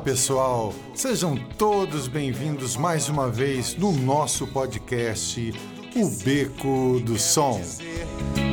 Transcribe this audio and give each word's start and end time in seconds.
pessoal, 0.00 0.72
sejam 0.94 1.36
todos 1.58 2.08
bem-vindos 2.08 2.74
mais 2.74 3.10
uma 3.10 3.28
vez 3.28 3.76
no 3.76 3.92
nosso 3.92 4.46
podcast 4.46 5.52
O 5.94 6.08
Beco 6.24 7.00
do 7.04 7.18
Som. 7.18 7.60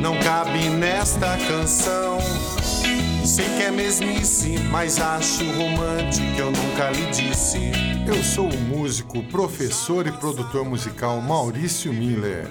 Não 0.02 0.20
cabe 0.20 0.70
nesta 0.70 1.38
canção. 1.38 2.20
Sei 3.25 3.45
que 3.55 3.63
é 3.63 3.71
mesmice, 3.71 4.57
mas 4.71 4.99
acho 4.99 5.45
romântico, 5.52 6.38
eu 6.38 6.52
nunca 6.52 6.91
lhe 6.91 7.05
disse. 7.12 7.71
Eu 8.05 8.21
sou 8.23 8.50
o 8.50 8.59
músico, 8.59 9.23
professor 9.23 10.05
e 10.05 10.11
produtor 10.11 10.66
musical 10.66 11.21
Maurício 11.21 11.93
Miller. 11.93 12.49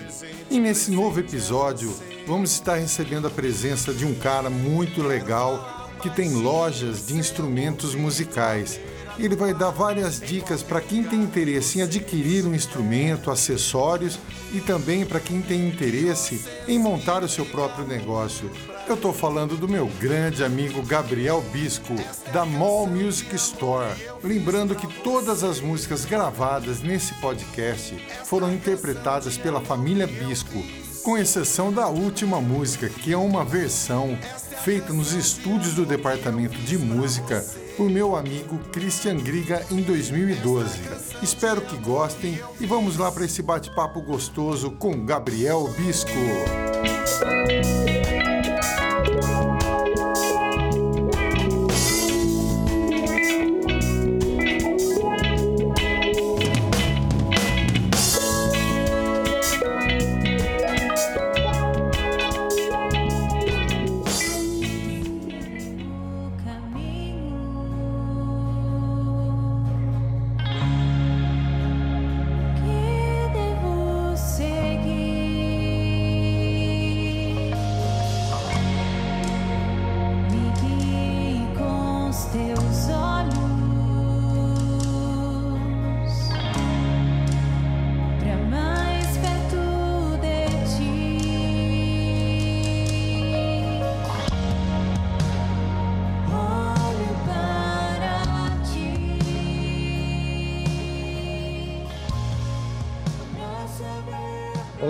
E 0.50 0.58
nesse 0.58 0.90
novo 0.90 1.20
episódio, 1.20 1.94
vamos 2.26 2.52
estar 2.52 2.76
recebendo 2.76 3.26
a 3.26 3.30
presença 3.30 3.92
de 3.92 4.06
um 4.06 4.14
cara 4.14 4.48
muito 4.48 5.02
legal 5.02 5.76
que 6.00 6.10
tem 6.10 6.34
lojas 6.34 7.06
de 7.06 7.14
instrumentos 7.14 7.94
musicais. 7.94 8.78
Ele 9.18 9.34
vai 9.34 9.54
dar 9.54 9.70
várias 9.70 10.20
dicas 10.20 10.62
para 10.62 10.80
quem 10.80 11.02
tem 11.02 11.22
interesse 11.22 11.78
em 11.78 11.82
adquirir 11.82 12.46
um 12.46 12.54
instrumento, 12.54 13.30
acessórios 13.30 14.18
e 14.52 14.60
também 14.60 15.06
para 15.06 15.20
quem 15.20 15.40
tem 15.40 15.66
interesse 15.66 16.44
em 16.68 16.78
montar 16.78 17.22
o 17.24 17.28
seu 17.28 17.46
próprio 17.46 17.86
negócio. 17.86 18.50
Eu 18.86 18.94
estou 18.94 19.12
falando 19.12 19.56
do 19.56 19.68
meu 19.68 19.86
grande 19.98 20.44
amigo 20.44 20.80
Gabriel 20.82 21.42
Bisco, 21.52 21.94
da 22.32 22.44
Mall 22.44 22.86
Music 22.86 23.34
Store. 23.34 23.90
Lembrando 24.22 24.76
que 24.76 24.86
todas 25.02 25.42
as 25.42 25.60
músicas 25.60 26.04
gravadas 26.04 26.82
nesse 26.82 27.12
podcast 27.14 27.96
foram 28.24 28.52
interpretadas 28.52 29.36
pela 29.36 29.60
família 29.60 30.06
Bisco, 30.06 30.62
com 31.06 31.16
exceção 31.16 31.72
da 31.72 31.86
última 31.86 32.40
música, 32.40 32.88
que 32.88 33.12
é 33.12 33.16
uma 33.16 33.44
versão 33.44 34.18
feita 34.64 34.92
nos 34.92 35.12
estúdios 35.12 35.74
do 35.74 35.86
Departamento 35.86 36.58
de 36.58 36.76
Música 36.76 37.46
por 37.76 37.88
meu 37.88 38.16
amigo 38.16 38.58
Christian 38.72 39.16
Griga 39.18 39.64
em 39.70 39.82
2012. 39.82 40.80
Espero 41.22 41.60
que 41.60 41.76
gostem 41.76 42.40
e 42.58 42.66
vamos 42.66 42.96
lá 42.96 43.12
para 43.12 43.24
esse 43.24 43.40
bate-papo 43.40 44.02
gostoso 44.02 44.72
com 44.72 45.06
Gabriel 45.06 45.72
Bisco. 45.78 46.10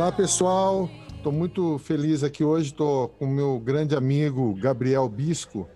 Olá 0.06 0.14
pessoal, 0.14 0.88
estou 1.16 1.32
muito 1.32 1.78
feliz 1.78 2.22
aqui 2.22 2.44
hoje. 2.44 2.68
Estou 2.68 3.08
com 3.08 3.24
o 3.24 3.28
meu 3.28 3.58
grande 3.58 3.96
amigo 3.96 4.54
Gabriel 4.54 5.08
Bisco. 5.08 5.68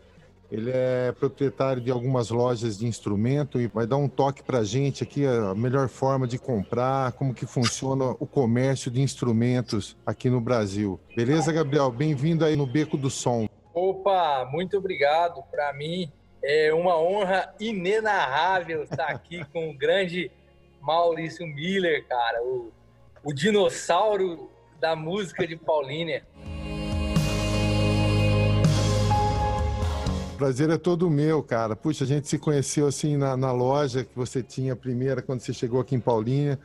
Ele 0.49 0.71
é 0.73 1.11
proprietário 1.11 1.83
de 1.83 1.91
algumas 1.91 2.31
lojas 2.31 2.79
de 2.79 2.87
instrumento 2.87 3.61
e 3.61 3.67
vai 3.67 3.89
dar 3.89 3.97
um 3.97 4.09
toque 4.09 4.41
para 4.41 4.59
a 4.59 4.65
gente 4.65 5.03
aqui 5.03 5.27
a 5.27 5.53
melhor 5.53 5.89
forma 5.89 6.29
de 6.29 6.39
comprar, 6.39 7.11
como 7.15 7.35
que 7.35 7.45
funciona 7.45 8.15
o 8.21 8.25
comércio 8.25 8.89
de 8.89 9.01
instrumentos 9.01 9.97
aqui 10.07 10.31
no 10.31 10.41
Brasil. 10.41 11.01
Beleza, 11.17 11.53
Gabriel? 11.53 11.91
Bem-vindo 11.91 12.45
aí 12.45 12.55
no 12.55 12.69
Beco 12.69 12.97
do 12.97 13.11
Som. 13.11 13.49
Opa, 13.75 14.49
muito 14.53 14.79
obrigado. 14.79 15.43
Para 15.51 15.73
mim 15.73 16.09
é 16.41 16.73
uma 16.73 16.97
honra 16.97 17.53
inenarrável 17.59 18.85
estar 18.85 19.09
aqui 19.09 19.45
com 19.53 19.71
o 19.71 19.77
grande 19.77 20.31
Maurício 20.81 21.45
Miller, 21.49 22.07
cara, 22.07 22.41
o 22.45 22.71
o 23.23 23.33
dinossauro 23.33 24.51
da 24.81 24.97
música 24.97 25.47
de 25.47 25.57
Paulínia. 25.57 26.25
prazer 30.37 30.71
é 30.71 30.79
todo 30.79 31.11
meu, 31.11 31.43
cara. 31.43 31.77
Puxa, 31.77 32.05
a 32.05 32.07
gente 32.07 32.27
se 32.27 32.39
conheceu 32.39 32.87
assim 32.87 33.15
na, 33.15 33.37
na 33.37 33.53
loja 33.53 34.05
que 34.05 34.17
você 34.17 34.43
tinha 34.43 34.75
primeira 34.75 35.21
quando 35.21 35.41
você 35.41 35.53
chegou 35.53 35.79
aqui 35.79 35.95
em 35.95 36.01
Paulínia 36.01 36.59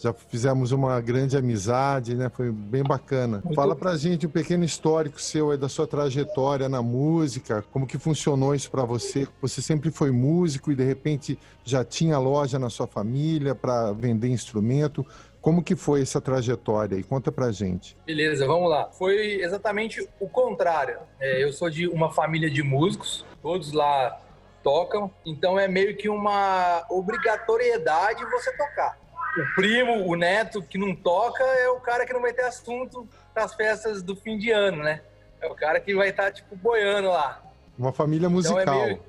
já 0.00 0.12
fizemos 0.12 0.70
uma 0.70 1.00
grande 1.00 1.36
amizade, 1.36 2.14
né? 2.14 2.28
Foi 2.28 2.52
bem 2.52 2.84
bacana. 2.84 3.40
Muito... 3.44 3.56
Fala 3.56 3.74
pra 3.74 3.96
gente 3.96 4.26
um 4.26 4.30
pequeno 4.30 4.64
histórico 4.64 5.20
seu 5.20 5.50
aí 5.50 5.58
da 5.58 5.68
sua 5.68 5.86
trajetória 5.86 6.68
na 6.68 6.80
música, 6.80 7.64
como 7.72 7.86
que 7.86 7.98
funcionou 7.98 8.54
isso 8.54 8.70
para 8.70 8.84
você? 8.84 9.26
Você 9.42 9.60
sempre 9.60 9.90
foi 9.90 10.12
músico 10.12 10.70
e 10.70 10.76
de 10.76 10.84
repente 10.84 11.38
já 11.64 11.84
tinha 11.84 12.16
loja 12.18 12.58
na 12.58 12.70
sua 12.70 12.86
família 12.86 13.54
para 13.54 13.92
vender 13.92 14.28
instrumento. 14.28 15.04
Como 15.40 15.62
que 15.62 15.76
foi 15.76 16.02
essa 16.02 16.20
trajetória 16.20 16.96
e 16.96 17.02
conta 17.02 17.30
pra 17.30 17.52
gente. 17.52 17.96
Beleza, 18.04 18.46
vamos 18.46 18.68
lá. 18.68 18.90
Foi 18.90 19.40
exatamente 19.40 20.06
o 20.18 20.28
contrário. 20.28 20.98
É, 21.20 21.42
eu 21.42 21.52
sou 21.52 21.70
de 21.70 21.86
uma 21.86 22.10
família 22.10 22.50
de 22.50 22.62
músicos, 22.62 23.24
todos 23.40 23.72
lá 23.72 24.20
tocam, 24.62 25.10
então 25.24 25.58
é 25.58 25.68
meio 25.68 25.96
que 25.96 26.08
uma 26.08 26.84
obrigatoriedade 26.90 28.24
você 28.26 28.54
tocar. 28.56 28.98
O 29.38 29.54
primo, 29.54 30.06
o 30.06 30.16
neto 30.16 30.60
que 30.60 30.76
não 30.76 30.94
toca 30.94 31.44
é 31.44 31.68
o 31.68 31.80
cara 31.80 32.04
que 32.04 32.12
não 32.12 32.20
vai 32.20 32.32
ter 32.32 32.42
assunto 32.42 33.08
nas 33.34 33.54
festas 33.54 34.02
do 34.02 34.16
fim 34.16 34.36
de 34.36 34.50
ano, 34.50 34.82
né? 34.82 35.02
É 35.40 35.46
o 35.46 35.54
cara 35.54 35.78
que 35.78 35.94
vai 35.94 36.08
estar, 36.08 36.24
tá, 36.24 36.32
tipo, 36.32 36.56
boiando 36.56 37.08
lá. 37.08 37.40
Uma 37.78 37.92
família 37.92 38.28
musical. 38.28 38.60
Então 38.60 38.82
é 38.82 38.86
meio... 38.86 39.02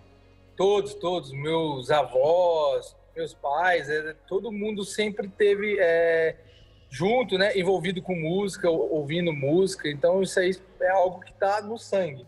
Todos, 0.56 0.94
todos. 0.94 1.31
Meus 1.31 1.90
avós, 1.90 2.96
meus 3.19 3.34
pais, 3.34 3.90
é, 3.90 4.16
todo 4.28 4.50
mundo 4.50 4.85
sempre 4.85 5.28
teve 5.28 5.78
é, 5.78 6.38
junto, 6.90 7.38
né, 7.38 7.57
envolvido 7.57 8.02
com 8.02 8.16
música, 8.16 8.69
ouvindo 8.69 9.34
música. 9.34 9.90
Então 9.90 10.24
isso 10.24 10.40
aí 10.40 10.56
é 10.80 10.90
algo 10.90 11.19
que 11.19 11.31
está 11.31 11.62
no 11.62 11.78
sangue. 11.78 12.25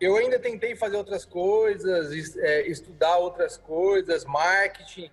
Eu 0.00 0.16
ainda 0.16 0.38
tentei 0.38 0.76
fazer 0.76 0.96
outras 0.96 1.24
coisas, 1.24 2.36
é, 2.36 2.68
estudar 2.68 3.16
outras 3.16 3.56
coisas, 3.56 4.24
marketing, 4.24 5.10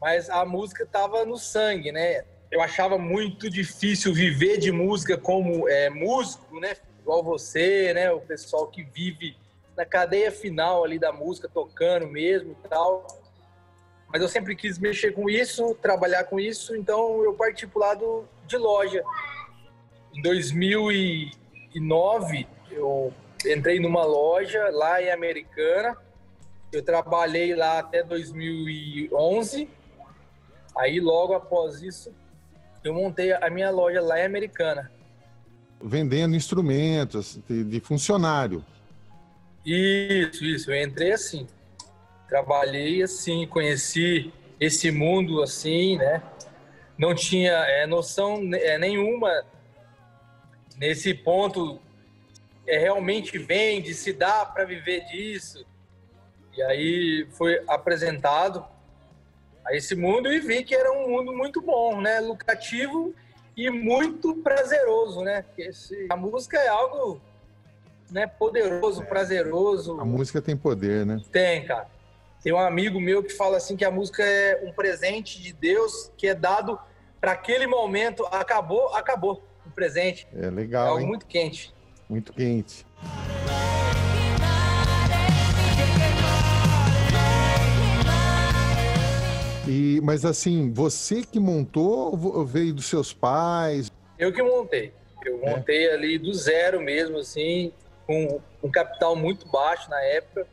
mas 0.00 0.30
a 0.30 0.44
música 0.44 0.84
estava 0.84 1.24
no 1.24 1.36
sangue, 1.36 1.90
né? 1.90 2.24
Eu 2.50 2.60
achava 2.60 2.98
muito 2.98 3.50
difícil 3.50 4.12
viver 4.12 4.58
de 4.58 4.70
música 4.70 5.16
como 5.16 5.68
é, 5.68 5.88
músico, 5.90 6.60
né? 6.60 6.76
Igual 7.00 7.24
você, 7.24 7.92
né? 7.94 8.12
O 8.12 8.20
pessoal 8.20 8.68
que 8.68 8.84
vive 8.84 9.34
na 9.76 9.86
cadeia 9.86 10.30
final 10.30 10.84
ali 10.84 10.98
da 10.98 11.10
música, 11.10 11.48
tocando 11.48 12.06
mesmo 12.06 12.52
e 12.52 12.68
tal 12.68 13.21
mas 14.12 14.20
eu 14.20 14.28
sempre 14.28 14.54
quis 14.54 14.78
mexer 14.78 15.12
com 15.12 15.30
isso, 15.30 15.74
trabalhar 15.76 16.24
com 16.24 16.38
isso, 16.38 16.76
então 16.76 17.24
eu 17.24 17.32
parti 17.32 17.66
para 17.66 17.78
o 17.78 17.80
lado 17.80 18.28
de 18.46 18.58
loja. 18.58 19.02
Em 20.14 20.20
2009, 20.20 22.46
eu 22.70 23.10
entrei 23.46 23.80
numa 23.80 24.04
loja 24.04 24.68
lá 24.70 25.02
em 25.02 25.10
Americana, 25.10 25.96
eu 26.70 26.82
trabalhei 26.82 27.56
lá 27.56 27.78
até 27.78 28.02
2011, 28.02 29.66
aí 30.76 31.00
logo 31.00 31.32
após 31.32 31.82
isso, 31.82 32.12
eu 32.84 32.92
montei 32.92 33.32
a 33.32 33.48
minha 33.48 33.70
loja 33.70 34.02
lá 34.02 34.20
em 34.20 34.26
Americana. 34.26 34.92
Vendendo 35.82 36.36
instrumentos 36.36 37.40
de, 37.48 37.64
de 37.64 37.80
funcionário. 37.80 38.62
Isso, 39.64 40.44
isso, 40.44 40.70
eu 40.70 40.82
entrei 40.82 41.12
assim 41.12 41.46
trabalhei 42.32 43.02
assim, 43.02 43.46
conheci 43.46 44.32
esse 44.58 44.90
mundo 44.90 45.42
assim, 45.42 45.98
né? 45.98 46.22
Não 46.96 47.14
tinha 47.14 47.52
é, 47.52 47.86
noção 47.86 48.40
é, 48.54 48.78
nenhuma 48.78 49.44
nesse 50.78 51.12
ponto. 51.12 51.78
É, 52.66 52.78
realmente 52.78 53.36
vende, 53.36 53.92
se 53.92 54.14
dá 54.14 54.46
para 54.46 54.64
viver 54.64 55.04
disso. 55.04 55.66
E 56.56 56.62
aí 56.62 57.28
foi 57.32 57.62
apresentado 57.68 58.64
a 59.62 59.76
esse 59.76 59.94
mundo 59.94 60.32
e 60.32 60.40
vi 60.40 60.64
que 60.64 60.74
era 60.74 60.90
um 60.90 61.10
mundo 61.10 61.34
muito 61.34 61.60
bom, 61.60 62.00
né? 62.00 62.18
Lucrativo 62.20 63.14
e 63.54 63.68
muito 63.68 64.36
prazeroso, 64.36 65.20
né? 65.20 65.44
Esse, 65.58 66.06
a 66.08 66.16
música 66.16 66.58
é 66.58 66.68
algo 66.68 67.20
né, 68.10 68.26
poderoso, 68.26 69.04
prazeroso. 69.04 70.00
A 70.00 70.04
música 70.04 70.40
tem 70.40 70.56
poder, 70.56 71.04
né? 71.04 71.20
Tem, 71.30 71.66
cara. 71.66 72.00
Tem 72.42 72.52
um 72.52 72.58
amigo 72.58 73.00
meu 73.00 73.22
que 73.22 73.30
fala 73.32 73.56
assim 73.56 73.76
que 73.76 73.84
a 73.84 73.90
música 73.90 74.24
é 74.24 74.60
um 74.64 74.72
presente 74.72 75.40
de 75.40 75.52
Deus 75.52 76.10
que 76.16 76.26
é 76.26 76.34
dado 76.34 76.78
para 77.20 77.32
aquele 77.32 77.68
momento. 77.68 78.26
Acabou, 78.32 78.92
acabou 78.96 79.44
o 79.64 79.70
presente. 79.70 80.26
É 80.34 80.50
legal. 80.50 80.86
É 80.86 80.88
algo 80.88 81.00
hein? 81.02 81.06
muito 81.06 81.24
quente. 81.26 81.72
Muito 82.08 82.32
quente. 82.32 82.84
E, 89.66 90.00
mas 90.02 90.24
assim, 90.24 90.72
você 90.72 91.22
que 91.22 91.38
montou 91.38 92.18
ou 92.34 92.44
veio 92.44 92.74
dos 92.74 92.86
seus 92.86 93.12
pais? 93.12 93.90
Eu 94.18 94.32
que 94.32 94.42
montei. 94.42 94.92
Eu 95.24 95.40
É. 95.44 95.50
montei 95.54 95.90
ali 95.90 96.18
do 96.18 96.34
zero 96.34 96.80
mesmo, 96.80 97.18
assim, 97.18 97.72
com 98.06 98.40
um 98.62 98.70
capital 98.70 99.14
muito 99.14 99.46
baixo 99.48 99.88
na 99.88 100.00
época. 100.02 100.46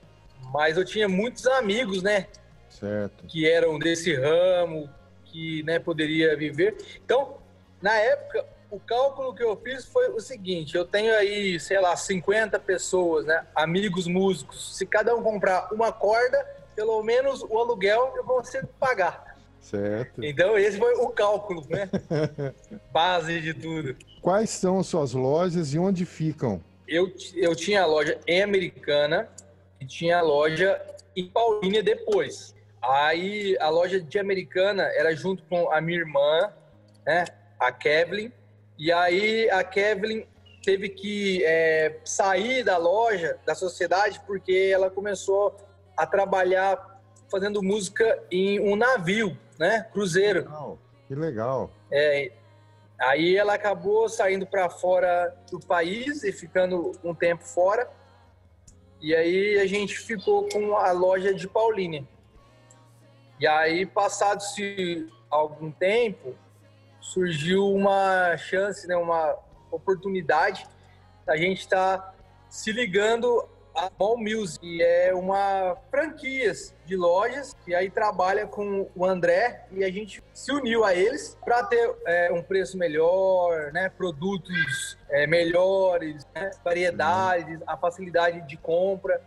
Mas 0.53 0.77
eu 0.77 0.85
tinha 0.85 1.07
muitos 1.07 1.45
amigos, 1.47 2.01
né? 2.01 2.27
Certo. 2.69 3.25
que 3.27 3.49
eram 3.49 3.77
desse 3.77 4.15
ramo, 4.15 4.89
que 5.25 5.63
né, 5.63 5.79
poderia 5.79 6.37
viver. 6.37 6.77
Então, 7.03 7.37
na 7.81 7.93
época, 7.95 8.45
o 8.71 8.79
cálculo 8.79 9.33
que 9.33 9.43
eu 9.43 9.55
fiz 9.57 9.85
foi 9.85 10.09
o 10.11 10.19
seguinte: 10.19 10.75
eu 10.75 10.85
tenho 10.85 11.13
aí, 11.13 11.59
sei 11.59 11.79
lá, 11.79 11.95
50 11.95 12.57
pessoas, 12.59 13.25
né, 13.25 13.45
amigos 13.55 14.07
músicos. 14.07 14.77
Se 14.77 14.85
cada 14.85 15.15
um 15.15 15.21
comprar 15.21 15.73
uma 15.73 15.91
corda, 15.91 16.45
pelo 16.75 17.01
menos 17.03 17.41
o 17.41 17.57
aluguel 17.57 18.13
eu 18.15 18.23
consigo 18.23 18.67
pagar. 18.79 19.37
Certo. 19.59 20.23
Então, 20.23 20.57
esse 20.57 20.77
foi 20.77 20.93
o 20.95 21.09
cálculo, 21.09 21.63
né? 21.69 21.89
Base 22.91 23.41
de 23.41 23.53
tudo. 23.53 23.95
Quais 24.21 24.49
são 24.49 24.79
as 24.79 24.87
suas 24.87 25.13
lojas 25.13 25.73
e 25.73 25.79
onde 25.79 26.05
ficam? 26.05 26.61
Eu, 26.87 27.11
eu 27.35 27.55
tinha 27.55 27.83
a 27.83 27.85
loja 27.85 28.17
em 28.25 28.41
Americana 28.41 29.29
e 29.79 29.85
tinha 29.85 30.19
a 30.19 30.21
loja 30.21 30.81
em 31.15 31.27
Paulínia 31.27 31.83
depois. 31.83 32.55
Aí 32.81 33.57
a 33.59 33.69
loja 33.69 33.99
de 33.99 34.19
Americana 34.19 34.83
era 34.83 35.13
junto 35.15 35.43
com 35.43 35.71
a 35.71 35.81
minha 35.81 35.99
irmã, 35.99 36.51
né, 37.05 37.25
a 37.59 37.71
Kevlin. 37.71 38.31
E 38.77 38.91
aí 38.91 39.49
a 39.49 39.63
Kevlin 39.63 40.25
teve 40.63 40.89
que 40.89 41.43
é, 41.43 41.99
sair 42.05 42.63
da 42.63 42.77
loja, 42.77 43.37
da 43.45 43.55
sociedade, 43.55 44.21
porque 44.25 44.71
ela 44.73 44.89
começou 44.89 45.55
a 45.95 46.05
trabalhar 46.05 47.01
fazendo 47.29 47.61
música 47.61 48.21
em 48.31 48.59
um 48.59 48.75
navio, 48.75 49.37
né, 49.57 49.87
cruzeiro. 49.91 50.41
Legal. 50.41 50.79
Que 51.07 51.15
legal. 51.15 51.71
É, 51.91 52.31
aí 52.99 53.35
ela 53.35 53.55
acabou 53.55 54.07
saindo 54.07 54.45
para 54.45 54.69
fora 54.69 55.35
do 55.51 55.59
país 55.59 56.23
e 56.23 56.31
ficando 56.31 56.91
um 57.03 57.13
tempo 57.13 57.43
fora. 57.43 57.89
E 59.01 59.15
aí 59.15 59.59
a 59.59 59.65
gente 59.65 59.97
ficou 59.97 60.47
com 60.49 60.75
a 60.75 60.91
loja 60.91 61.33
de 61.33 61.47
Paulínia. 61.47 62.03
E 63.39 63.47
aí, 63.47 63.85
passado-se 63.85 65.07
algum 65.29 65.71
tempo, 65.71 66.35
surgiu 66.99 67.65
uma 67.73 68.35
chance, 68.35 68.85
né, 68.87 68.97
uma 68.97 69.37
oportunidade 69.71 70.67
da 71.25 71.37
gente 71.37 71.59
estar 71.59 72.15
se 72.49 72.71
ligando 72.71 73.47
a 73.79 73.91
Mall 73.97 74.17
Music, 74.17 74.59
que 74.59 74.83
é 74.83 75.13
uma 75.13 75.77
franquia 75.89 76.51
de 76.85 76.97
lojas 76.97 77.55
que 77.63 77.73
aí 77.73 77.89
trabalha 77.89 78.45
com 78.45 78.89
o 78.93 79.05
André 79.05 79.65
e 79.71 79.83
a 79.83 79.89
gente 79.89 80.21
se 80.33 80.51
uniu 80.51 80.83
a 80.83 80.93
eles 80.93 81.37
para 81.45 81.63
ter 81.63 81.95
é, 82.05 82.31
um 82.31 82.43
preço 82.43 82.77
melhor, 82.77 83.71
né, 83.71 83.89
produtos 83.89 84.97
é, 85.09 85.25
melhores, 85.25 86.25
né, 86.35 86.51
variedades, 86.63 87.59
a 87.65 87.77
facilidade 87.77 88.41
de 88.47 88.57
compra. 88.57 89.21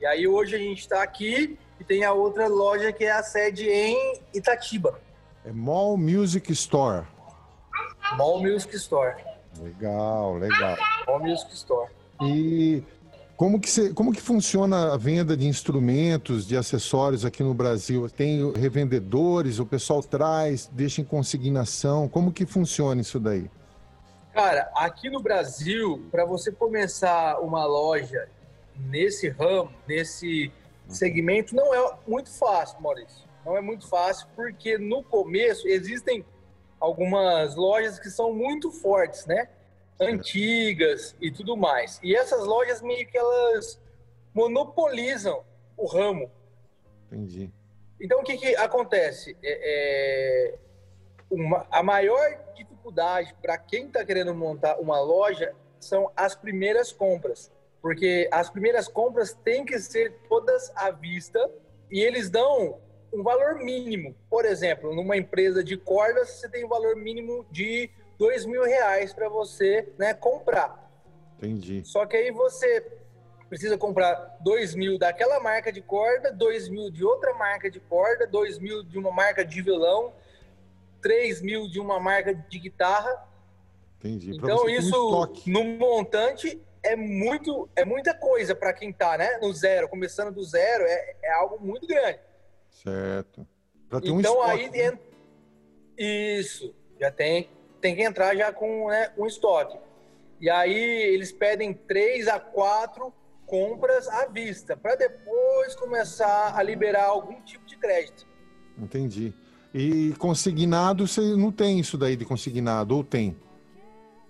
E 0.00 0.06
aí 0.06 0.28
hoje 0.28 0.54
a 0.54 0.58
gente 0.58 0.80
está 0.80 1.02
aqui 1.02 1.58
e 1.80 1.84
tem 1.84 2.04
a 2.04 2.12
outra 2.12 2.46
loja 2.46 2.92
que 2.92 3.04
é 3.04 3.12
a 3.12 3.22
sede 3.22 3.68
em 3.68 4.20
Itatiba, 4.32 5.00
É 5.44 5.50
Mall 5.50 5.96
Music 5.96 6.52
Store. 6.52 7.04
Mall 8.16 8.40
Music 8.40 8.76
Store. 8.76 9.16
Legal, 9.58 10.34
legal. 10.34 10.76
Mall 11.06 11.20
Music 11.20 11.52
Store. 11.52 11.90
E 12.22 12.82
como 13.36 13.60
que, 13.60 13.92
como 13.92 14.12
que 14.12 14.20
funciona 14.20 14.94
a 14.94 14.96
venda 14.96 15.36
de 15.36 15.46
instrumentos, 15.46 16.46
de 16.46 16.56
acessórios 16.56 17.24
aqui 17.24 17.42
no 17.42 17.52
Brasil? 17.52 18.08
Tem 18.08 18.50
revendedores, 18.52 19.58
o 19.58 19.66
pessoal 19.66 20.02
traz, 20.02 20.70
deixa 20.72 21.02
em 21.02 21.04
consignação. 21.04 22.08
Como 22.08 22.32
que 22.32 22.46
funciona 22.46 23.00
isso 23.00 23.20
daí? 23.20 23.50
Cara, 24.32 24.70
aqui 24.74 25.10
no 25.10 25.20
Brasil, 25.20 26.06
para 26.10 26.24
você 26.24 26.50
começar 26.50 27.38
uma 27.40 27.66
loja 27.66 28.26
nesse 28.74 29.28
ramo, 29.28 29.70
nesse 29.86 30.50
segmento, 30.88 31.54
não 31.54 31.74
é 31.74 31.94
muito 32.06 32.30
fácil, 32.30 32.80
Maurício. 32.80 33.26
Não 33.44 33.56
é 33.56 33.60
muito 33.60 33.86
fácil, 33.86 34.26
porque 34.34 34.78
no 34.78 35.02
começo 35.02 35.68
existem 35.68 36.24
algumas 36.80 37.54
lojas 37.54 37.98
que 37.98 38.10
são 38.10 38.32
muito 38.32 38.70
fortes, 38.70 39.26
né? 39.26 39.48
Antigas 39.98 41.14
e 41.20 41.30
tudo 41.30 41.56
mais. 41.56 41.98
E 42.02 42.14
essas 42.14 42.44
lojas 42.44 42.82
meio 42.82 43.06
que 43.06 43.16
elas 43.16 43.80
monopolizam 44.34 45.42
o 45.76 45.86
ramo. 45.86 46.30
Entendi. 47.06 47.50
Então, 48.00 48.20
o 48.20 48.22
que, 48.22 48.36
que 48.36 48.54
acontece? 48.56 49.36
É, 49.42 50.52
é, 50.52 50.58
uma- 51.30 51.66
a 51.70 51.82
maior 51.82 52.38
dificuldade 52.54 53.34
para 53.40 53.56
quem 53.56 53.86
está 53.86 54.04
querendo 54.04 54.34
montar 54.34 54.78
uma 54.78 55.00
loja 55.00 55.54
são 55.80 56.10
as 56.14 56.34
primeiras 56.34 56.92
compras. 56.92 57.50
Porque 57.80 58.28
as 58.32 58.50
primeiras 58.50 58.88
compras 58.88 59.32
têm 59.44 59.64
que 59.64 59.78
ser 59.78 60.12
todas 60.28 60.72
à 60.74 60.90
vista 60.90 61.50
e 61.90 62.00
eles 62.00 62.28
dão 62.28 62.78
um 63.12 63.22
valor 63.22 63.54
mínimo. 63.56 64.14
Por 64.28 64.44
exemplo, 64.44 64.94
numa 64.94 65.16
empresa 65.16 65.62
de 65.62 65.76
cordas, 65.76 66.28
você 66.30 66.48
tem 66.48 66.64
um 66.64 66.68
valor 66.68 66.96
mínimo 66.96 67.46
de 67.50 67.88
dois 68.18 68.44
mil 68.46 68.64
reais 68.64 69.12
para 69.12 69.28
você 69.28 69.92
né, 69.98 70.14
comprar. 70.14 70.84
Entendi. 71.38 71.82
Só 71.84 72.06
que 72.06 72.16
aí 72.16 72.30
você 72.30 72.86
precisa 73.48 73.76
comprar 73.78 74.36
2 74.40 74.74
mil 74.74 74.98
daquela 74.98 75.38
marca 75.38 75.70
de 75.70 75.80
corda, 75.80 76.32
2 76.32 76.68
mil 76.68 76.90
de 76.90 77.04
outra 77.04 77.32
marca 77.34 77.70
de 77.70 77.78
corda, 77.78 78.26
2 78.26 78.58
mil 78.58 78.82
de 78.82 78.98
uma 78.98 79.12
marca 79.12 79.44
de 79.44 79.62
violão, 79.62 80.12
3 81.00 81.40
mil 81.42 81.68
de 81.68 81.78
uma 81.78 82.00
marca 82.00 82.34
de 82.34 82.58
guitarra. 82.58 83.24
Entendi. 83.98 84.36
Pra 84.40 84.52
Então 84.52 84.64
um 84.64 84.68
isso 84.68 84.88
estoque. 84.88 85.50
no 85.50 85.62
montante 85.62 86.60
é 86.82 86.96
muito 86.96 87.68
é 87.76 87.84
muita 87.84 88.14
coisa 88.14 88.54
para 88.54 88.72
quem 88.72 88.92
tá, 88.92 89.16
né? 89.18 89.38
No 89.42 89.52
zero, 89.52 89.88
começando 89.88 90.32
do 90.34 90.42
zero, 90.42 90.84
é, 90.84 91.16
é 91.22 91.32
algo 91.34 91.58
muito 91.64 91.86
grande. 91.86 92.18
Certo. 92.70 93.46
Para 93.88 94.00
ter 94.00 94.10
um 94.10 94.18
Então 94.20 94.40
estoque. 94.42 94.76
aí 94.76 94.86
en- 94.88 94.98
isso 95.98 96.74
já 97.00 97.10
tem 97.10 97.48
tem 97.80 97.94
que 97.94 98.02
entrar 98.02 98.36
já 98.36 98.52
com 98.52 98.88
né, 98.88 99.12
um 99.16 99.26
estoque. 99.26 99.78
E 100.40 100.50
aí 100.50 100.74
eles 101.14 101.32
pedem 101.32 101.72
três 101.72 102.28
a 102.28 102.38
quatro 102.38 103.12
compras 103.46 104.08
à 104.08 104.26
vista 104.26 104.76
para 104.76 104.96
depois 104.96 105.74
começar 105.76 106.54
a 106.56 106.62
liberar 106.62 107.04
algum 107.04 107.40
tipo 107.42 107.64
de 107.64 107.76
crédito. 107.76 108.26
Entendi. 108.76 109.32
E 109.72 110.14
consignado, 110.18 111.06
você 111.06 111.20
não 111.20 111.52
tem 111.52 111.78
isso 111.78 111.96
daí 111.96 112.16
de 112.16 112.24
consignado, 112.24 112.96
ou 112.96 113.04
tem? 113.04 113.36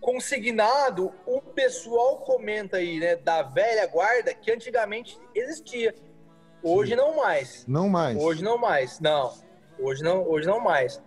Consignado, 0.00 1.12
o 1.26 1.40
pessoal 1.40 2.18
comenta 2.18 2.76
aí, 2.76 3.00
né, 3.00 3.16
da 3.16 3.42
velha 3.42 3.86
guarda 3.86 4.34
que 4.34 4.52
antigamente 4.52 5.18
existia. 5.34 5.94
Hoje 6.62 6.94
não 6.94 7.16
mais. 7.16 7.64
Não 7.66 7.88
mais. 7.88 8.16
Hoje 8.16 8.42
não 8.42 8.58
mais. 8.58 9.00
Não. 9.00 9.32
Hoje 9.78 10.02
não, 10.02 10.28
hoje 10.28 10.46
não 10.46 10.60
mais. 10.60 11.02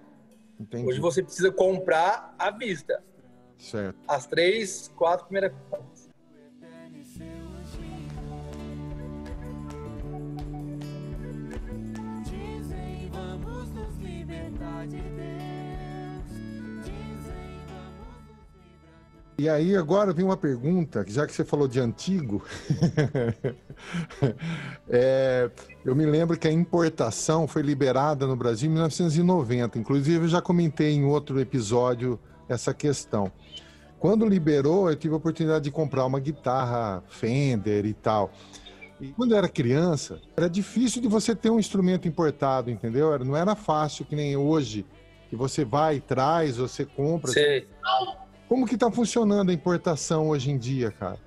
Entendi. 0.60 0.86
Hoje 0.88 1.00
você 1.00 1.24
precisa 1.24 1.52
comprar 1.52 2.36
à 2.38 2.52
vista. 2.52 3.02
Certo. 3.58 3.98
As 4.08 4.28
três, 4.28 4.92
quatro 4.96 5.26
primeiras 5.28 5.54
compras. 5.70 6.10
Dizem 12.24 13.10
vamos 13.12 13.72
nos 13.72 13.98
libertar 13.98 14.88
de 14.88 15.02
Deus. 15.02 15.39
E 19.40 19.48
aí 19.48 19.74
agora 19.74 20.12
vem 20.12 20.26
uma 20.26 20.36
pergunta, 20.36 21.02
que 21.06 21.14
já 21.14 21.26
que 21.26 21.32
você 21.32 21.46
falou 21.46 21.66
de 21.66 21.80
antigo, 21.80 22.44
é, 24.90 25.50
eu 25.86 25.96
me 25.96 26.06
lembro 26.06 26.38
que 26.38 26.46
a 26.46 26.52
importação 26.52 27.48
foi 27.48 27.62
liberada 27.62 28.28
no 28.28 28.36
Brasil 28.36 28.70
em 28.70 28.74
1990. 28.74 29.80
Inclusive, 29.80 30.26
eu 30.26 30.28
já 30.28 30.42
comentei 30.42 30.92
em 30.92 31.06
outro 31.06 31.40
episódio 31.40 32.20
essa 32.50 32.74
questão. 32.74 33.32
Quando 33.98 34.28
liberou, 34.28 34.90
eu 34.90 34.96
tive 34.98 35.14
a 35.14 35.18
oportunidade 35.18 35.64
de 35.64 35.72
comprar 35.72 36.06
uma 36.06 36.20
guitarra 36.20 37.02
Fender 37.08 37.86
e 37.86 37.94
tal. 37.94 38.34
E 39.00 39.14
quando 39.14 39.32
eu 39.32 39.38
era 39.38 39.48
criança, 39.48 40.20
era 40.36 40.50
difícil 40.50 41.02
de 41.02 41.08
você 41.08 41.34
ter 41.34 41.50
um 41.50 41.60
instrumento 41.60 42.10
importado, 42.10 42.70
entendeu? 42.70 43.18
Não 43.20 43.38
era 43.38 43.56
fácil 43.56 44.04
que 44.04 44.18
nem 44.18 44.36
hoje, 44.36 44.86
que 45.30 45.36
você 45.38 45.64
vai 45.64 45.96
e 45.96 46.02
traz, 46.02 46.58
você 46.58 46.84
compra. 46.84 47.32
Sei. 47.32 47.66
Como 48.50 48.66
que 48.66 48.76
tá 48.76 48.92
funcionando 48.92 49.52
a 49.52 49.54
importação 49.54 50.30
hoje 50.30 50.50
em 50.50 50.58
dia, 50.58 50.92
cara? 50.92 51.20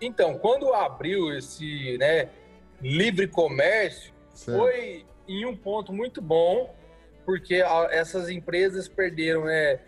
Então, 0.00 0.38
quando 0.38 0.72
abriu 0.72 1.36
esse 1.36 1.98
né, 1.98 2.30
livre 2.80 3.28
comércio, 3.28 4.10
Certo. 4.32 4.58
foi 4.58 5.04
em 5.28 5.44
um 5.44 5.54
ponto 5.54 5.92
muito 5.92 6.22
bom, 6.22 6.74
porque 7.26 7.62
essas 7.90 8.30
empresas 8.30 8.88
perderam 8.88 9.44
né, 9.44 9.80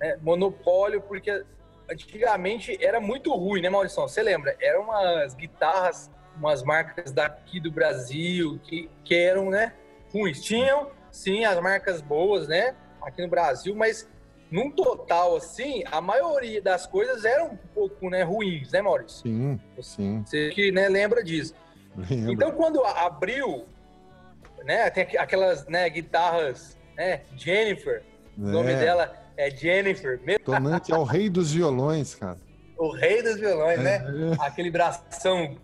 né, 0.00 0.18
monopólio, 0.20 1.00
porque 1.00 1.44
antigamente 1.88 2.76
era 2.84 3.00
muito 3.00 3.32
ruim, 3.32 3.62
né, 3.62 3.70
Maurício? 3.70 4.02
Você 4.02 4.20
lembra? 4.20 4.56
Eram 4.60 4.82
umas 4.82 5.34
guitarras, 5.34 6.10
umas 6.36 6.64
marcas 6.64 7.12
daqui 7.12 7.60
do 7.60 7.70
Brasil 7.70 8.60
que, 8.64 8.90
que 9.04 9.14
eram 9.14 9.50
né, 9.50 9.72
ruins. 10.12 10.42
Tinham, 10.42 10.90
sim, 11.12 11.44
as 11.44 11.60
marcas 11.60 12.00
boas, 12.00 12.48
né, 12.48 12.74
aqui 13.00 13.22
no 13.22 13.28
Brasil, 13.28 13.74
mas 13.76 14.08
num 14.54 14.70
total, 14.70 15.34
assim, 15.34 15.82
a 15.90 16.00
maioria 16.00 16.62
das 16.62 16.86
coisas 16.86 17.24
eram 17.24 17.46
um 17.54 17.56
pouco 17.74 18.08
né, 18.08 18.22
ruins, 18.22 18.70
né, 18.70 18.80
Maurício? 18.80 19.22
Sim, 19.22 19.60
sim. 19.82 20.22
Você 20.24 20.50
que 20.50 20.70
né, 20.70 20.88
lembra 20.88 21.24
disso. 21.24 21.54
Lembro. 22.08 22.32
Então, 22.32 22.52
quando 22.52 22.84
abriu, 22.84 23.64
né, 24.64 24.88
tem 24.90 25.02
aqu- 25.02 25.18
aquelas 25.18 25.66
né, 25.66 25.88
guitarras, 25.90 26.78
né, 26.96 27.22
Jennifer, 27.36 28.04
o 28.38 28.42
nome 28.42 28.70
É, 28.74 28.78
dela 28.78 29.12
é 29.36 29.50
Jennifer, 29.50 30.20
Tonante 30.44 30.92
é 30.92 30.96
o 30.96 31.02
rei 31.02 31.28
dos 31.28 31.50
violões, 31.52 32.14
cara. 32.14 32.38
o 32.78 32.92
rei 32.92 33.24
dos 33.24 33.34
violões, 33.36 33.80
né? 33.80 33.96
É, 33.96 34.46
Aquele 34.46 34.70
bração 34.70 35.56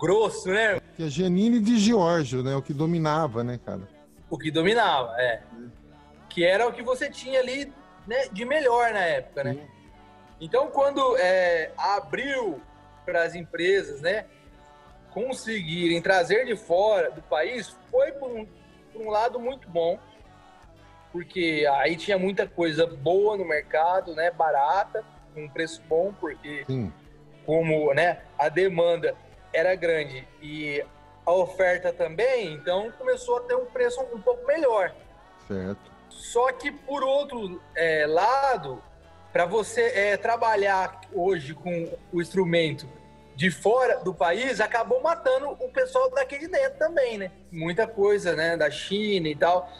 grosso, 0.00 0.48
né? 0.50 0.80
que 0.96 1.02
é 1.02 1.08
Janine 1.08 1.58
de 1.58 1.78
Giorgio, 1.80 2.44
né? 2.44 2.54
O 2.54 2.62
que 2.62 2.72
dominava, 2.72 3.42
né, 3.42 3.58
cara? 3.66 3.88
O 4.28 4.38
que 4.38 4.52
dominava, 4.52 5.20
é. 5.20 5.42
Que 6.28 6.44
era 6.44 6.68
o 6.68 6.72
que 6.72 6.82
você 6.82 7.10
tinha 7.10 7.40
ali 7.40 7.72
né, 8.10 8.26
de 8.32 8.44
melhor 8.44 8.92
na 8.92 9.04
época, 9.04 9.44
né? 9.44 9.68
Então, 10.40 10.66
quando 10.66 11.16
é, 11.16 11.70
abriu 11.78 12.60
para 13.06 13.22
as 13.22 13.36
empresas, 13.36 14.00
né, 14.00 14.26
conseguirem 15.12 16.02
trazer 16.02 16.44
de 16.44 16.56
fora 16.56 17.12
do 17.12 17.22
país, 17.22 17.78
foi 17.88 18.10
por 18.10 18.28
um, 18.28 18.44
por 18.92 19.02
um 19.02 19.10
lado 19.10 19.38
muito 19.38 19.68
bom, 19.68 19.96
porque 21.12 21.64
aí 21.74 21.94
tinha 21.94 22.18
muita 22.18 22.48
coisa 22.48 22.84
boa 22.84 23.36
no 23.36 23.44
mercado, 23.44 24.12
né, 24.12 24.32
barata, 24.32 25.04
com 25.32 25.44
um 25.44 25.48
preço 25.48 25.80
bom, 25.88 26.12
porque 26.12 26.64
Sim, 26.66 26.92
como, 27.46 27.94
né, 27.94 28.22
a 28.36 28.48
demanda 28.48 29.14
era 29.52 29.76
grande 29.76 30.26
e 30.42 30.84
a 31.24 31.32
oferta 31.32 31.92
também, 31.92 32.54
então 32.54 32.90
começou 32.98 33.36
a 33.36 33.40
ter 33.42 33.54
um 33.54 33.66
preço 33.66 34.00
um 34.12 34.20
pouco 34.20 34.44
melhor. 34.48 34.92
certo. 35.46 35.89
Só 36.10 36.52
que, 36.52 36.70
por 36.70 37.02
outro 37.02 37.60
é, 37.74 38.06
lado, 38.06 38.82
para 39.32 39.46
você 39.46 39.82
é, 39.82 40.16
trabalhar 40.16 41.00
hoje 41.12 41.54
com 41.54 41.92
o 42.12 42.20
instrumento 42.20 42.86
de 43.36 43.50
fora 43.50 44.00
do 44.04 44.12
país, 44.12 44.60
acabou 44.60 45.00
matando 45.02 45.50
o 45.50 45.70
pessoal 45.70 46.10
daqui 46.10 46.38
de 46.38 46.48
dentro 46.48 46.78
também, 46.78 47.16
né? 47.16 47.32
Muita 47.50 47.86
coisa, 47.86 48.34
né? 48.36 48.56
Da 48.56 48.70
China 48.70 49.28
e 49.28 49.34
tal. 49.34 49.70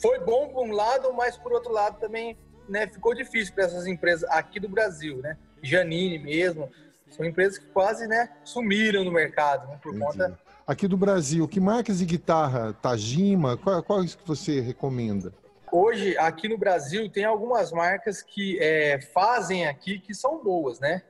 Foi 0.00 0.20
bom 0.20 0.48
por 0.48 0.64
um 0.64 0.72
lado, 0.72 1.12
mas 1.12 1.36
por 1.36 1.52
outro 1.52 1.72
lado 1.72 1.98
também 1.98 2.38
né, 2.68 2.86
ficou 2.86 3.14
difícil 3.14 3.52
para 3.54 3.64
essas 3.64 3.86
empresas 3.86 4.28
aqui 4.30 4.60
do 4.60 4.68
Brasil, 4.68 5.16
né? 5.18 5.36
Janine 5.62 6.18
mesmo. 6.18 6.70
São 7.10 7.26
empresas 7.26 7.58
que 7.58 7.66
quase 7.66 8.06
né, 8.06 8.30
sumiram 8.44 9.02
no 9.02 9.10
mercado, 9.10 9.66
né? 9.66 9.78
Por 9.82 9.98
conta 9.98 10.26
Entendi. 10.26 10.38
Aqui 10.66 10.86
do 10.86 10.96
Brasil, 10.96 11.48
que 11.48 11.58
marcas 11.58 11.98
de 11.98 12.04
guitarra? 12.04 12.72
Tajima? 12.80 13.56
Qual- 13.56 13.82
Quais 13.82 14.14
que 14.14 14.24
você 14.24 14.60
recomenda? 14.60 15.32
Hoje, 15.72 16.16
aqui 16.18 16.48
no 16.48 16.58
Brasil, 16.58 17.08
tem 17.10 17.24
algumas 17.24 17.72
marcas 17.72 18.22
que 18.22 18.58
é, 18.60 19.00
fazem 19.00 19.66
aqui 19.66 19.98
que 19.98 20.14
são 20.14 20.42
boas, 20.42 20.80
né? 20.80 21.02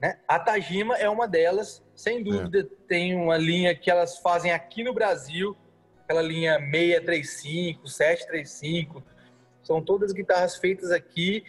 Né? 0.00 0.18
A 0.28 0.38
Tajima 0.38 0.96
é 0.96 1.08
uma 1.08 1.26
delas, 1.26 1.82
sem 1.94 2.22
dúvida. 2.22 2.68
Tem 2.86 3.16
uma 3.16 3.36
linha 3.36 3.74
que 3.74 3.90
elas 3.90 4.18
fazem 4.18 4.52
aqui 4.52 4.84
no 4.84 4.92
Brasil, 4.92 5.56
aquela 6.02 6.20
linha 6.20 6.58
635, 6.58 7.88
735. 7.88 9.02
São 9.62 9.82
todas 9.82 10.12
guitarras 10.12 10.56
feitas 10.56 10.90
aqui. 10.90 11.42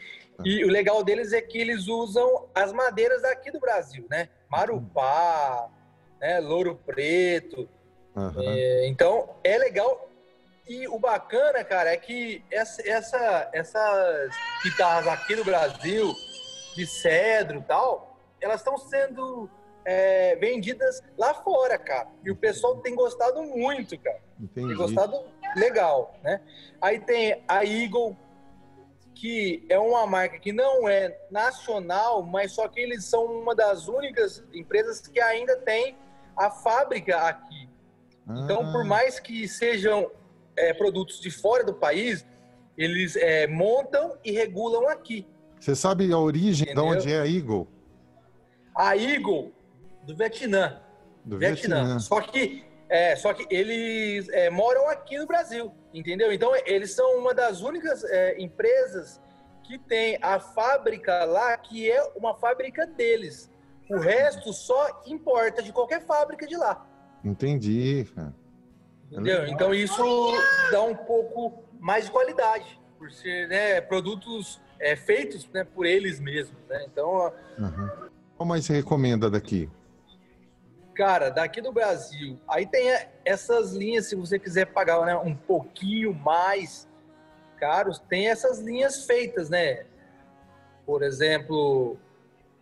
E 0.44 0.64
o 0.64 0.70
legal 0.70 1.04
deles 1.04 1.34
é 1.34 1.42
que 1.42 1.58
eles 1.58 1.88
usam 1.88 2.48
as 2.54 2.72
madeiras 2.72 3.22
daqui 3.22 3.52
do 3.52 3.60
Brasil, 3.60 4.06
né? 4.10 4.30
Marupá, 4.50 5.70
né? 6.20 6.40
Louro 6.40 6.76
Preto. 6.86 7.68
É, 8.38 8.88
então, 8.88 9.36
é 9.44 9.58
legal. 9.58 10.10
E 10.68 10.88
o 10.88 10.98
bacana, 10.98 11.64
cara, 11.64 11.92
é 11.94 11.98
que 11.98 12.44
essa, 12.52 12.82
essa- 12.88 13.50
essas 13.54 14.32
guitarras 14.64 15.08
aqui 15.08 15.36
no 15.36 15.44
Brasil, 15.44 16.12
de 16.76 16.86
cedro 16.88 17.60
e 17.60 17.64
tal, 17.64 18.18
elas 18.42 18.62
estão 18.62 18.78
sendo 18.78 19.50
é, 19.88 20.36
vendidas 20.38 21.02
lá 21.16 21.34
fora, 21.36 21.78
cara. 21.78 22.08
E 22.24 22.32
o 22.32 22.36
pessoal 22.36 22.78
tem 22.78 22.96
gostado 22.96 23.44
muito, 23.44 23.98
cara. 24.00 24.20
Entendi. 24.40 24.70
Tem 24.70 24.76
gostado 24.76 25.24
legal, 25.56 26.16
né? 26.24 26.42
Aí 26.82 27.00
tem 27.00 27.44
a 27.48 27.64
Eagle, 27.64 28.18
que 29.14 29.64
é 29.70 29.78
uma 29.78 30.08
marca 30.08 30.40
que 30.40 30.52
não 30.52 30.90
é 30.90 31.16
nacional, 31.30 32.24
mas 32.24 32.54
só 32.54 32.68
que 32.68 32.80
eles 32.80 33.06
são 33.06 33.26
uma 33.26 33.54
das 33.54 33.88
únicas 33.88 34.44
empresas 34.52 35.00
que 35.02 35.22
ainda 35.22 35.56
tem 35.58 35.96
a 36.36 36.50
fábrica 36.50 37.18
aqui. 37.20 37.70
Então, 38.28 38.72
por 38.72 38.82
Ah, 38.82 38.86
mais 38.86 39.20
que 39.20 39.48
sejam 39.48 40.12
é, 40.58 40.74
produtos 40.74 41.20
de 41.20 41.30
fora 41.30 41.64
do 41.64 41.74
país, 41.74 42.26
eles 42.78 43.16
é, 43.16 43.48
montam 43.48 44.18
e 44.24 44.32
regulam 44.32 44.88
aqui. 44.90 45.28
Você 45.60 45.76
sabe 45.76 46.12
a 46.12 46.18
origem 46.18 46.66
Entendeu? 46.66 46.92
de 46.92 46.98
onde 46.98 47.14
é 47.14 47.20
a 47.20 47.28
Eagle? 47.28 47.68
A 48.76 48.98
Eagle, 48.98 49.54
do 50.04 50.16
Vietnã. 50.16 50.82
Do 51.24 51.38
Vietnã. 51.38 51.76
Vietnã. 51.78 52.00
Só 52.00 52.22
que, 52.22 52.66
é, 52.90 53.16
só 53.16 53.34
que 53.34 53.48
eles 53.50 54.28
é, 54.30 54.50
moram 54.50 54.90
aqui 54.90 55.18
no 55.18 55.26
Brasil, 55.26 55.72
entendeu? 55.94 56.32
Então, 56.32 56.52
eles 56.66 56.92
são 56.92 57.18
uma 57.18 57.34
das 57.34 57.62
únicas 57.62 58.04
é, 58.04 58.40
empresas 58.40 59.22
que 59.64 59.80
tem 59.80 60.20
a 60.22 60.40
fábrica 60.40 61.24
lá, 61.24 61.58
que 61.58 61.90
é 61.90 62.04
uma 62.16 62.36
fábrica 62.36 62.86
deles. 62.86 63.50
O 63.90 63.98
resto 63.98 64.52
só 64.54 65.04
importa 65.06 65.62
de 65.64 65.72
qualquer 65.72 66.06
fábrica 66.06 66.46
de 66.46 66.56
lá. 66.56 66.86
Entendi, 67.24 68.06
cara. 68.14 68.34
Entendeu? 69.16 69.42
legal. 69.42 69.54
Então 69.54 69.74
isso 69.74 70.04
dá 70.72 70.82
um 70.84 70.96
pouco 70.96 71.64
mais 71.80 72.06
de 72.06 72.12
qualidade, 72.12 72.80
por 72.98 73.12
ser 73.12 73.48
né, 73.48 73.82
produtos 73.82 74.62
é, 74.80 74.96
feitos 74.96 75.48
né, 75.54 75.64
por 75.64 75.86
eles 75.86 76.20
mesmos. 76.20 76.58
Né? 76.68 76.86
Então, 76.92 77.32
Aham. 77.60 78.10
Qual 78.38 78.48
mais 78.48 78.66
você 78.66 78.74
recomenda 78.74 79.30
daqui? 79.30 79.70
cara, 80.96 81.30
daqui 81.30 81.60
do 81.62 81.74
Brasil, 81.74 82.40
aí 82.48 82.66
tem 82.66 82.90
é, 82.90 83.10
essas 83.26 83.74
linhas, 83.74 84.08
se 84.08 84.16
você 84.16 84.40
quiser 84.40 84.68
pagar 84.68 85.06
né, 85.06 85.16
um 85.16 85.36
pouquinho 85.36 86.14
mais 86.14 86.88
caros, 87.58 88.00
tem 88.00 88.30
essas 88.30 88.60
linhas 88.60 89.06
feitas, 89.06 89.50
né? 89.50 89.86
Por 90.86 91.04
exemplo, 91.04 91.98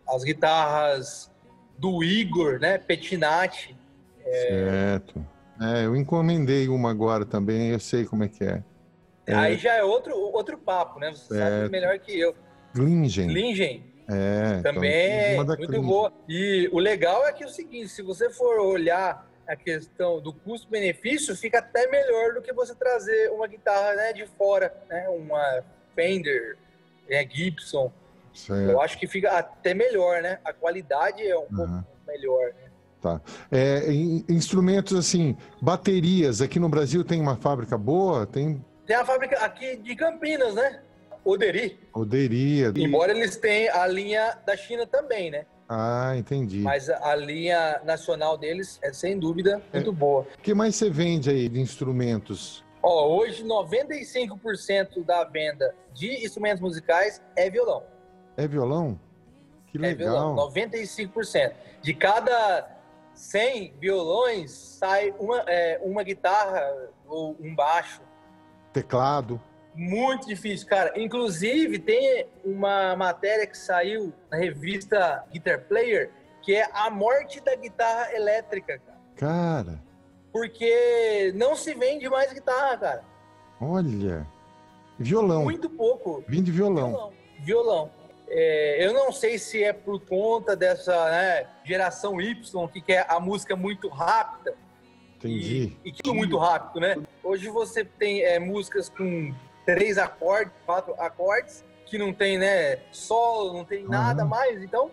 as 0.08 0.24
guitarras 0.24 1.30
do 1.78 2.02
Igor, 2.02 2.58
né? 2.58 2.78
Petinati. 2.78 3.76
Certo. 4.22 5.24
É, 5.60 5.84
eu 5.86 5.94
encomendei 5.94 6.68
uma 6.68 6.90
agora 6.90 7.24
também, 7.24 7.70
eu 7.70 7.80
sei 7.80 8.04
como 8.04 8.24
é 8.24 8.28
que 8.28 8.44
é. 8.44 8.62
É. 9.26 9.34
Aí 9.34 9.56
já 9.56 9.74
é 9.74 9.82
outro, 9.82 10.14
outro 10.16 10.58
papo, 10.58 10.98
né? 10.98 11.10
Você 11.12 11.28
sabe 11.28 11.40
Certo. 11.40 11.70
melhor 11.70 11.98
que 11.98 12.18
eu. 12.18 12.34
Glingen. 12.74 13.28
Lingen, 13.28 13.94
É, 14.08 14.56
então, 14.58 14.74
Também, 14.74 15.36
da 15.46 15.56
muito 15.56 15.66
Glingen. 15.66 15.86
boa. 15.86 16.12
E 16.28 16.68
o 16.72 16.78
legal 16.78 17.26
é 17.26 17.32
que 17.32 17.42
é 17.42 17.46
o 17.46 17.50
seguinte, 17.50 17.88
se 17.88 18.02
você 18.02 18.28
for 18.28 18.58
olhar 18.58 19.30
a 19.46 19.56
questão 19.56 20.20
do 20.20 20.32
custo-benefício, 20.32 21.36
fica 21.36 21.58
até 21.58 21.86
melhor 21.86 22.34
do 22.34 22.42
que 22.42 22.52
você 22.52 22.74
trazer 22.74 23.30
uma 23.30 23.46
guitarra 23.46 23.94
né, 23.94 24.12
de 24.12 24.26
fora, 24.26 24.74
né, 24.88 25.08
uma 25.08 25.62
Fender, 25.94 26.58
né, 27.08 27.26
Gibson. 27.30 27.92
Certo. 28.32 28.70
Eu 28.70 28.80
acho 28.80 28.98
que 28.98 29.06
fica 29.06 29.30
até 29.30 29.72
melhor, 29.74 30.20
né? 30.20 30.40
A 30.44 30.52
qualidade 30.52 31.22
é 31.22 31.36
um 31.38 31.46
pouco 31.46 31.62
Aham. 31.62 31.86
melhor. 32.06 32.46
Né? 32.48 32.63
É, 33.50 33.92
in- 33.92 34.24
instrumentos 34.28 34.96
assim, 34.98 35.36
baterias. 35.60 36.40
Aqui 36.40 36.58
no 36.58 36.68
Brasil 36.68 37.04
tem 37.04 37.20
uma 37.20 37.36
fábrica 37.36 37.76
boa, 37.76 38.26
tem 38.26 38.64
Tem 38.86 38.96
a 38.96 39.04
fábrica 39.04 39.36
aqui 39.44 39.76
de 39.76 39.94
Campinas, 39.96 40.54
né? 40.54 40.80
Oderi. 41.24 41.78
poderia. 41.92 42.72
Embora 42.76 43.12
eles 43.12 43.36
tenham 43.36 43.74
a 43.80 43.86
linha 43.86 44.36
da 44.46 44.56
China 44.56 44.86
também, 44.86 45.30
né? 45.30 45.46
Ah, 45.66 46.12
entendi. 46.16 46.58
Mas 46.60 46.90
a 46.90 47.14
linha 47.16 47.80
nacional 47.84 48.36
deles 48.36 48.78
é 48.82 48.92
sem 48.92 49.18
dúvida 49.18 49.62
muito 49.72 49.90
boa. 49.90 50.26
O 50.38 50.42
que 50.42 50.52
mais 50.52 50.76
você 50.76 50.90
vende 50.90 51.30
aí 51.30 51.48
de 51.48 51.58
instrumentos? 51.60 52.62
Ó, 52.82 53.16
hoje 53.16 53.42
95% 53.42 55.02
da 55.04 55.24
venda 55.24 55.74
de 55.94 56.24
instrumentos 56.24 56.60
musicais 56.60 57.22
é 57.34 57.48
violão. 57.48 57.82
É 58.36 58.46
violão? 58.46 59.00
Que 59.68 59.82
É 59.84 59.94
violão, 59.94 60.30
legal. 60.34 60.50
95%. 60.52 61.52
De 61.82 61.94
cada 61.94 62.68
100 63.14 63.74
violões 63.80 64.50
sai 64.50 65.14
uma, 65.18 65.44
é, 65.46 65.80
uma 65.82 66.02
guitarra 66.02 66.90
ou 67.06 67.36
um 67.40 67.54
baixo. 67.54 68.02
Teclado. 68.72 69.40
Muito 69.74 70.26
difícil, 70.26 70.68
cara. 70.68 70.92
Inclusive, 70.96 71.78
tem 71.78 72.26
uma 72.44 72.94
matéria 72.96 73.46
que 73.46 73.56
saiu 73.56 74.12
na 74.30 74.36
revista 74.36 75.24
Guitar 75.32 75.60
Player, 75.62 76.10
que 76.42 76.54
é 76.54 76.68
a 76.72 76.90
morte 76.90 77.40
da 77.40 77.54
guitarra 77.56 78.12
elétrica, 78.14 78.78
cara. 78.78 78.94
Cara, 79.16 79.82
porque 80.32 81.32
não 81.36 81.56
se 81.56 81.74
vende 81.74 82.08
mais 82.08 82.32
guitarra, 82.32 82.76
cara. 82.76 83.04
Olha. 83.60 84.26
Violão. 84.98 85.44
Muito 85.44 85.68
pouco. 85.68 86.24
Vim 86.28 86.42
de 86.42 86.52
violão. 86.52 86.88
Violão. 86.88 87.12
Violão. 87.40 87.90
É, 88.28 88.84
eu 88.86 88.92
não 88.92 89.12
sei 89.12 89.38
se 89.38 89.62
é 89.62 89.72
por 89.72 90.00
conta 90.00 90.56
dessa 90.56 91.10
né, 91.10 91.46
geração 91.64 92.20
Y, 92.20 92.68
que 92.68 92.80
quer 92.80 93.06
a 93.08 93.20
música 93.20 93.54
muito 93.54 93.88
rápida. 93.88 94.54
Entendi. 95.16 95.76
E, 95.84 95.88
e 95.88 95.92
tudo 95.92 96.14
muito 96.14 96.36
rápido, 96.36 96.80
né? 96.80 96.96
Hoje 97.22 97.48
você 97.48 97.84
tem 97.84 98.22
é, 98.22 98.38
músicas 98.38 98.88
com 98.88 99.34
três 99.64 99.98
acordes, 99.98 100.52
quatro 100.66 100.94
acordes, 101.00 101.64
que 101.86 101.98
não 101.98 102.12
tem, 102.12 102.38
né, 102.38 102.78
solo, 102.92 103.52
não 103.52 103.64
tem 103.64 103.84
nada 103.84 104.22
Aham. 104.22 104.28
mais. 104.28 104.62
Então, 104.62 104.90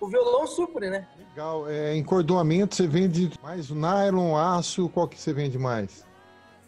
o 0.00 0.06
violão 0.06 0.46
supre, 0.46 0.90
né? 0.90 1.06
Legal. 1.18 1.68
É, 1.68 1.94
encordoamento, 1.96 2.74
você 2.74 2.86
vende 2.86 3.30
mais 3.42 3.70
o 3.70 3.74
nylon, 3.74 4.36
aço, 4.36 4.88
qual 4.88 5.08
que 5.08 5.18
você 5.18 5.32
vende 5.32 5.58
mais? 5.58 6.04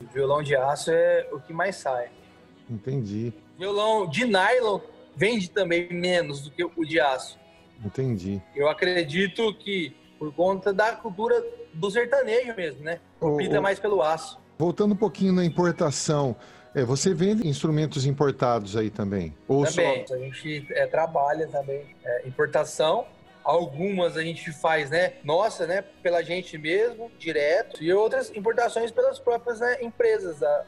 O 0.01 0.07
violão 0.07 0.43
de 0.43 0.55
aço 0.55 0.91
é 0.91 1.29
o 1.33 1.41
que 1.41 1.53
mais 1.53 1.77
sai. 1.77 2.11
Entendi. 2.69 3.33
Violão 3.59 4.07
de 4.07 4.25
nylon 4.25 4.81
vende 5.17 5.51
também 5.51 5.89
menos 5.93 6.43
do 6.43 6.51
que 6.51 6.63
o 6.63 6.85
de 6.85 7.01
aço. 7.01 7.39
Entendi. 7.85 8.41
Eu 8.55 8.69
acredito 8.69 9.53
que 9.55 9.97
por 10.19 10.33
conta 10.35 10.73
da 10.73 10.93
cultura 10.93 11.45
do 11.75 11.91
sertanejo 11.91 12.55
mesmo, 12.55 12.83
né? 12.85 13.01
Ô, 13.21 13.37
mais 13.61 13.79
pelo 13.79 14.03
aço. 14.03 14.39
Voltando 14.59 14.93
um 14.93 14.97
pouquinho 14.97 15.33
na 15.33 15.45
importação, 15.45 16.35
é, 16.75 16.83
você 16.83 17.13
vende 17.13 17.47
instrumentos 17.47 18.07
importados 18.07 18.77
aí 18.77 18.91
também? 18.91 19.35
Ou 19.49 19.65
Também. 19.65 20.05
A 20.11 20.17
gente 20.19 20.67
é, 20.71 20.87
trabalha 20.87 21.47
também 21.49 21.85
é, 22.05 22.27
importação. 22.29 23.07
Algumas 23.45 24.17
a 24.17 24.23
gente 24.23 24.51
faz, 24.53 24.91
né? 24.91 25.15
Nossa, 25.23 25.67
né? 25.67 25.83
Pela 26.03 26.23
gente 26.23 26.59
mesmo, 26.59 27.11
direto. 27.19 27.83
E 27.83 27.93
outras 27.93 28.35
importações 28.35 28.91
pelas 28.91 29.19
próprias 29.19 29.61
né, 29.61 29.79
empresas, 29.83 30.43
a- 30.43 30.65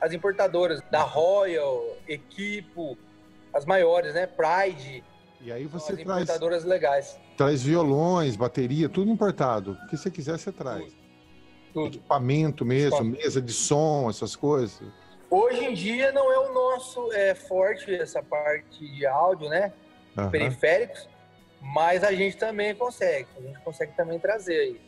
as 0.00 0.12
importadoras 0.12 0.80
da 0.90 1.00
Royal, 1.02 1.96
Equipo, 2.06 2.98
as 3.52 3.64
maiores, 3.64 4.14
né? 4.14 4.26
Pride? 4.26 5.04
E 5.40 5.52
aí 5.52 5.66
você 5.66 5.92
as 5.92 6.00
traz, 6.00 6.22
importadoras 6.22 6.64
legais. 6.64 7.18
traz 7.36 7.62
violões, 7.62 8.36
bateria, 8.36 8.88
tudo 8.88 9.10
importado. 9.10 9.78
O 9.84 9.86
que 9.88 9.96
você 9.96 10.10
quiser, 10.10 10.38
você 10.38 10.50
traz. 10.50 10.92
Tudo. 11.72 11.88
Equipamento 11.88 12.64
mesmo, 12.64 13.04
mesa 13.04 13.40
de 13.40 13.52
som, 13.52 14.10
essas 14.10 14.34
coisas. 14.34 14.80
Hoje 15.30 15.64
em 15.64 15.74
dia 15.74 16.10
não 16.10 16.32
é 16.32 16.38
o 16.38 16.52
nosso 16.52 17.12
é, 17.12 17.34
forte 17.34 17.94
essa 17.94 18.22
parte 18.22 18.86
de 18.94 19.06
áudio, 19.06 19.48
né? 19.48 19.72
Periféricos, 20.30 21.08
mas 21.60 22.02
a 22.02 22.12
gente 22.12 22.36
também 22.36 22.74
consegue. 22.74 23.28
A 23.36 23.40
gente 23.40 23.60
consegue 23.60 23.92
também 23.94 24.18
trazer 24.18 24.58
aí 24.58 24.80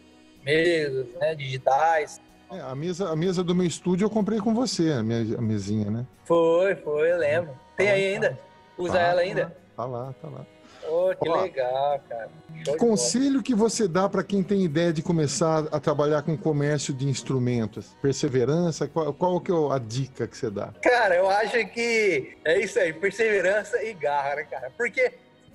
mesas, 0.42 1.06
né? 1.20 1.34
Digitais. 1.34 2.20
É, 2.50 2.60
a, 2.60 2.74
mesa, 2.74 3.10
a 3.10 3.14
mesa 3.14 3.44
do 3.44 3.54
meu 3.54 3.66
estúdio 3.66 4.06
eu 4.06 4.10
comprei 4.10 4.40
com 4.40 4.52
você, 4.52 4.90
a, 4.92 5.02
minha, 5.02 5.38
a 5.38 5.40
mesinha, 5.40 5.88
né? 5.88 6.06
Foi, 6.24 6.74
foi, 6.74 7.12
eu 7.12 7.18
lembro. 7.18 7.56
Tem 7.76 7.86
Tá 7.86 7.92
aí 7.92 8.14
ainda? 8.14 8.49
Usa 8.80 8.94
Tá, 8.94 9.00
ela 9.00 9.20
ainda? 9.20 9.56
Tá 9.76 9.84
lá, 9.84 10.14
tá 10.20 10.28
lá. 10.28 10.46
Oh, 10.88 11.14
que 11.14 11.28
Ó, 11.28 11.42
legal, 11.42 12.00
cara. 12.08 12.30
Show 12.64 12.74
de 12.74 12.76
Conselho 12.78 13.42
que 13.42 13.54
você 13.54 13.86
dá 13.86 14.08
para 14.08 14.24
quem 14.24 14.42
tem 14.42 14.64
ideia 14.64 14.92
de 14.92 15.02
começar 15.02 15.66
a 15.70 15.78
trabalhar 15.78 16.22
com 16.22 16.36
comércio 16.36 16.94
de 16.94 17.06
instrumentos? 17.06 17.94
Perseverança? 18.00 18.88
Qual, 18.88 19.12
qual 19.12 19.40
que 19.40 19.52
é 19.52 19.54
a 19.54 19.78
dica 19.78 20.26
que 20.26 20.36
você 20.36 20.50
dá? 20.50 20.72
Cara, 20.82 21.14
eu 21.14 21.28
acho 21.28 21.66
que 21.68 22.36
é 22.44 22.58
isso 22.58 22.78
aí, 22.78 22.92
perseverança 22.92 23.82
e 23.82 23.92
garra, 23.92 24.36
né, 24.36 24.44
cara? 24.44 24.72
Porque 24.76 25.12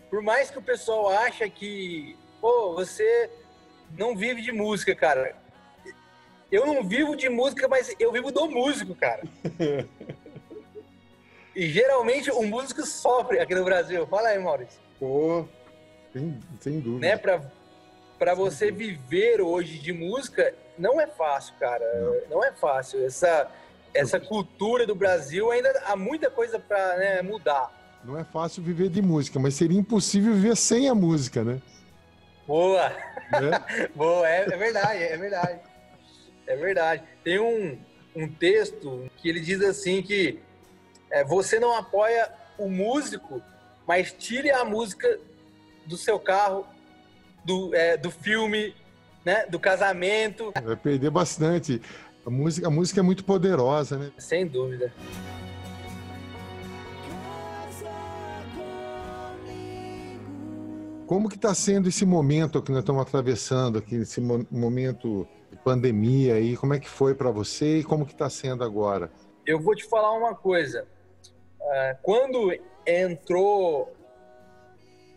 por 0.09 0.21
mais 0.21 0.49
que 0.49 0.59
o 0.59 0.61
pessoal 0.61 1.09
acha 1.09 1.49
que, 1.49 2.17
pô, 2.39 2.73
você 2.73 3.29
não 3.97 4.15
vive 4.15 4.41
de 4.41 4.51
música, 4.51 4.95
cara. 4.95 5.35
Eu 6.51 6.65
não 6.65 6.83
vivo 6.83 7.15
de 7.15 7.27
música, 7.27 7.67
mas 7.67 7.93
eu 7.99 8.11
vivo 8.11 8.31
do 8.31 8.47
músico, 8.47 8.95
cara. 8.95 9.23
E 11.55 11.69
geralmente 11.69 12.29
o 12.29 12.43
músico 12.43 12.85
sofre 12.85 13.39
aqui 13.39 13.55
no 13.55 13.63
Brasil. 13.63 14.05
Fala 14.07 14.29
aí, 14.29 14.39
Maurício. 14.39 14.79
Pô, 14.99 15.45
sem, 16.11 16.39
sem 16.59 16.79
dúvida. 16.79 17.07
Né, 17.07 17.17
pra, 17.17 17.41
pra 18.19 18.33
você 18.33 18.71
viver 18.71 19.41
hoje 19.41 19.79
de 19.79 19.93
música, 19.93 20.53
não 20.77 20.99
é 20.99 21.07
fácil, 21.07 21.53
cara. 21.59 21.85
Não, 22.29 22.43
é 22.43 22.51
fácil. 22.51 23.05
Essa, 23.05 23.49
essa 23.93 24.19
cultura 24.19 24.85
do 24.85 24.93
Brasil 24.93 25.49
ainda 25.49 25.71
há 25.85 25.95
muita 25.95 26.29
coisa 26.29 26.59
pra 26.59 26.97
né, 26.97 27.21
mudar. 27.21 27.71
Não 28.03 28.17
é 28.17 28.23
fácil 28.23 28.61
viver 28.61 28.89
de 28.89 29.01
música, 29.01 29.39
mas 29.39 29.55
seria 29.55 29.79
impossível 29.79 30.33
viver 30.33 30.55
sem 30.57 30.89
a 30.89 30.93
música, 30.93 31.43
né? 31.43 31.61
Boa! 32.45 32.89
Né? 32.89 33.89
Boa, 33.95 34.29
é, 34.29 34.41
é 34.41 34.57
verdade, 34.57 35.03
é 35.03 35.17
verdade. 35.17 35.59
É 36.45 36.55
verdade. 36.55 37.03
Tem 37.23 37.39
um, 37.39 37.79
um 38.15 38.27
texto 38.27 39.09
que 39.17 39.27
ele 39.29 39.39
diz 39.39 39.61
assim 39.61 40.01
que 40.03 40.39
é, 41.15 41.23
você 41.23 41.57
não 41.61 41.73
apoia 41.73 42.29
o 42.57 42.67
músico, 42.67 43.41
mas 43.87 44.11
tire 44.11 44.51
a 44.51 44.65
música 44.65 45.17
do 45.85 45.95
seu 45.95 46.19
carro, 46.19 46.67
do, 47.45 47.73
é, 47.73 47.95
do 47.95 48.11
filme, 48.11 48.75
né, 49.23 49.45
do 49.45 49.57
casamento. 49.57 50.51
Vai 50.61 50.75
perder 50.75 51.09
bastante. 51.09 51.81
A 52.25 52.29
música, 52.29 52.67
a 52.67 52.69
música 52.69 52.99
é 52.99 53.03
muito 53.03 53.23
poderosa, 53.23 53.97
né? 53.97 54.11
Sem 54.17 54.45
dúvida. 54.45 54.91
Como 61.07 61.29
que 61.29 61.35
está 61.37 61.53
sendo 61.53 61.87
esse 61.87 62.05
momento 62.05 62.61
que 62.61 62.71
nós 62.71 62.79
estamos 62.79 63.01
atravessando 63.01 63.77
aqui, 63.77 63.95
esse 63.95 64.19
mo- 64.19 64.45
momento 64.51 65.25
de 65.49 65.57
pandemia 65.59 66.33
aí? 66.33 66.57
Como 66.57 66.73
é 66.73 66.79
que 66.79 66.89
foi 66.89 67.15
para 67.15 67.29
você 67.31 67.77
e 67.79 67.83
como 67.85 68.05
que 68.05 68.11
está 68.11 68.29
sendo 68.29 68.65
agora? 68.65 69.09
Eu 69.45 69.59
vou 69.61 69.75
te 69.75 69.85
falar 69.87 70.11
uma 70.11 70.35
coisa. 70.35 70.87
Ah, 71.67 71.97
quando 72.01 72.57
entrou 72.85 73.95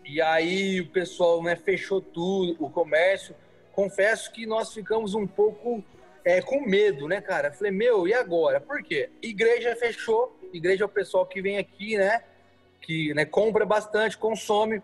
e 0.09 0.19
aí 0.19 0.81
o 0.81 0.89
pessoal 0.89 1.43
né, 1.43 1.55
fechou 1.55 2.01
tudo, 2.01 2.55
o 2.59 2.67
comércio, 2.67 3.35
confesso 3.73 4.31
que 4.31 4.43
nós 4.47 4.73
ficamos 4.73 5.13
um 5.13 5.27
pouco 5.27 5.83
é, 6.25 6.41
com 6.41 6.61
medo, 6.61 7.07
né, 7.07 7.21
cara? 7.21 7.51
Falei, 7.51 7.71
meu, 7.71 8.07
e 8.07 8.13
agora? 8.13 8.59
Por 8.59 8.81
quê? 8.81 9.11
Igreja 9.21 9.75
fechou, 9.75 10.35
igreja 10.51 10.83
é 10.83 10.85
o 10.85 10.89
pessoal 10.89 11.27
que 11.27 11.43
vem 11.43 11.59
aqui, 11.59 11.95
né? 11.95 12.23
Que 12.81 13.13
né, 13.13 13.23
compra 13.23 13.67
bastante, 13.67 14.17
consome. 14.17 14.81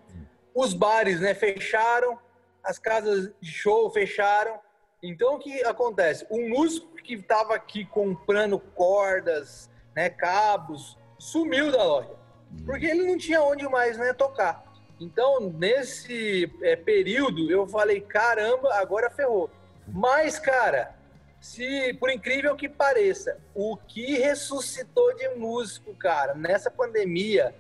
Os 0.54 0.76
bares 0.76 1.20
né, 1.20 1.34
fecharam, 1.34 2.20
as 2.64 2.78
casas 2.78 3.34
de 3.42 3.52
show 3.52 3.90
fecharam. 3.90 4.60
Então, 5.02 5.36
o 5.36 5.40
que 5.40 5.64
acontece? 5.64 6.26
O 6.30 6.48
músico 6.50 6.96
que 6.98 7.16
estava 7.16 7.56
aqui 7.56 7.84
comprando 7.84 8.60
cordas, 8.60 9.72
né, 9.96 10.08
cabos, 10.08 10.98
sumiu 11.18 11.72
da 11.72 11.84
loja. 11.84 12.16
Porque 12.66 12.86
ele 12.86 13.06
não 13.06 13.18
tinha 13.18 13.42
onde 13.42 13.68
mais 13.68 13.98
né, 13.98 14.14
tocar. 14.14 14.64
Então, 15.00 15.40
nesse 15.42 16.52
é, 16.62 16.76
período, 16.76 17.52
eu 17.52 17.68
falei, 17.68 18.00
caramba, 18.00 18.74
agora 18.76 19.10
ferrou. 19.10 19.50
Mas, 19.88 20.40
cara, 20.40 20.96
se 21.40 21.94
por 22.00 22.10
incrível 22.10 22.56
que 22.56 22.70
pareça, 22.70 23.38
o 23.54 23.78
que 23.78 24.18
ressuscitou 24.18 25.14
de 25.16 25.30
músico, 25.30 25.94
cara, 25.94 26.34
nessa 26.34 26.72
pandemia 26.72 27.54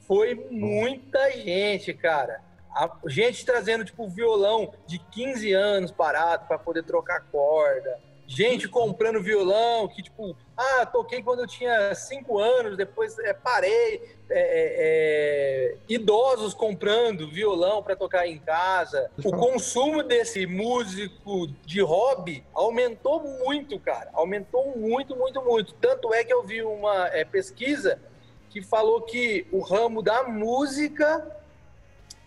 foi 0.00 0.34
muita 0.50 1.30
gente, 1.30 1.94
cara. 1.94 2.42
A 2.74 2.90
gente 3.06 3.46
trazendo 3.46 3.84
tipo 3.84 4.08
violão 4.08 4.72
de 4.86 4.98
15 4.98 5.52
anos 5.52 5.90
parado 5.90 6.46
para 6.46 6.58
poder 6.58 6.82
trocar 6.82 7.20
corda. 7.30 7.98
Gente 8.32 8.68
comprando 8.68 9.20
violão 9.20 9.88
que 9.88 10.04
tipo, 10.04 10.36
ah, 10.56 10.86
toquei 10.86 11.20
quando 11.20 11.40
eu 11.40 11.48
tinha 11.48 11.92
5 11.92 12.38
anos, 12.38 12.76
depois 12.76 13.18
é, 13.18 13.34
parei. 13.34 14.08
É, 14.32 14.38
é, 14.38 15.72
é, 15.72 15.76
idosos 15.88 16.54
comprando 16.54 17.28
violão 17.28 17.82
para 17.82 17.96
tocar 17.96 18.28
em 18.28 18.38
casa. 18.38 19.10
O 19.24 19.32
consumo 19.32 20.04
desse 20.04 20.46
músico 20.46 21.48
de 21.66 21.80
hobby 21.80 22.44
aumentou 22.54 23.20
muito, 23.20 23.80
cara. 23.80 24.08
Aumentou 24.12 24.78
muito, 24.78 25.16
muito, 25.16 25.42
muito. 25.42 25.74
Tanto 25.74 26.14
é 26.14 26.22
que 26.22 26.32
eu 26.32 26.44
vi 26.44 26.62
uma 26.62 27.08
é, 27.08 27.24
pesquisa 27.24 28.00
que 28.48 28.62
falou 28.62 29.02
que 29.02 29.44
o 29.50 29.58
ramo 29.58 30.02
da 30.02 30.22
música 30.22 31.36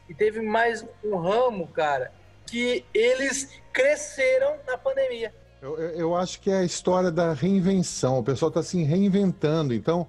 e 0.10 0.14
teve 0.14 0.42
mais 0.42 0.86
um 1.02 1.16
ramo, 1.16 1.66
cara, 1.70 2.12
que 2.46 2.86
eles 2.94 3.62
cresceram 3.72 4.58
na 4.68 4.78
pandemia. 4.78 5.34
Eu, 5.64 5.80
eu- 5.80 6.16
acho 6.16 6.42
que 6.42 6.52
é 6.52 6.58
a 6.58 6.64
história 6.64 7.10
da 7.10 7.32
reinvenção. 7.32 8.20
O 8.20 8.24
pessoal 8.24 8.50
está 8.50 8.62
se 8.62 8.84
reinventando. 8.84 9.74
Então, 9.74 10.06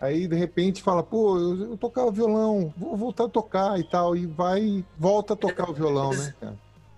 aí 0.00 0.28
de 0.28 0.36
repente 0.36 0.80
fala, 0.80 1.02
pô, 1.02 1.36
eu, 1.36 1.70
eu 1.72 1.76
tocava 1.76 2.08
violão, 2.12 2.72
vou 2.76 2.96
voltar 2.96 3.24
a 3.24 3.28
tocar 3.28 3.80
e 3.80 3.82
tal. 3.82 4.16
E 4.16 4.26
vai, 4.26 4.84
volta 4.96 5.34
a 5.34 5.36
tocar 5.36 5.68
o 5.68 5.74
violão, 5.74 6.10
né, 6.12 6.32
cara? 6.40 6.54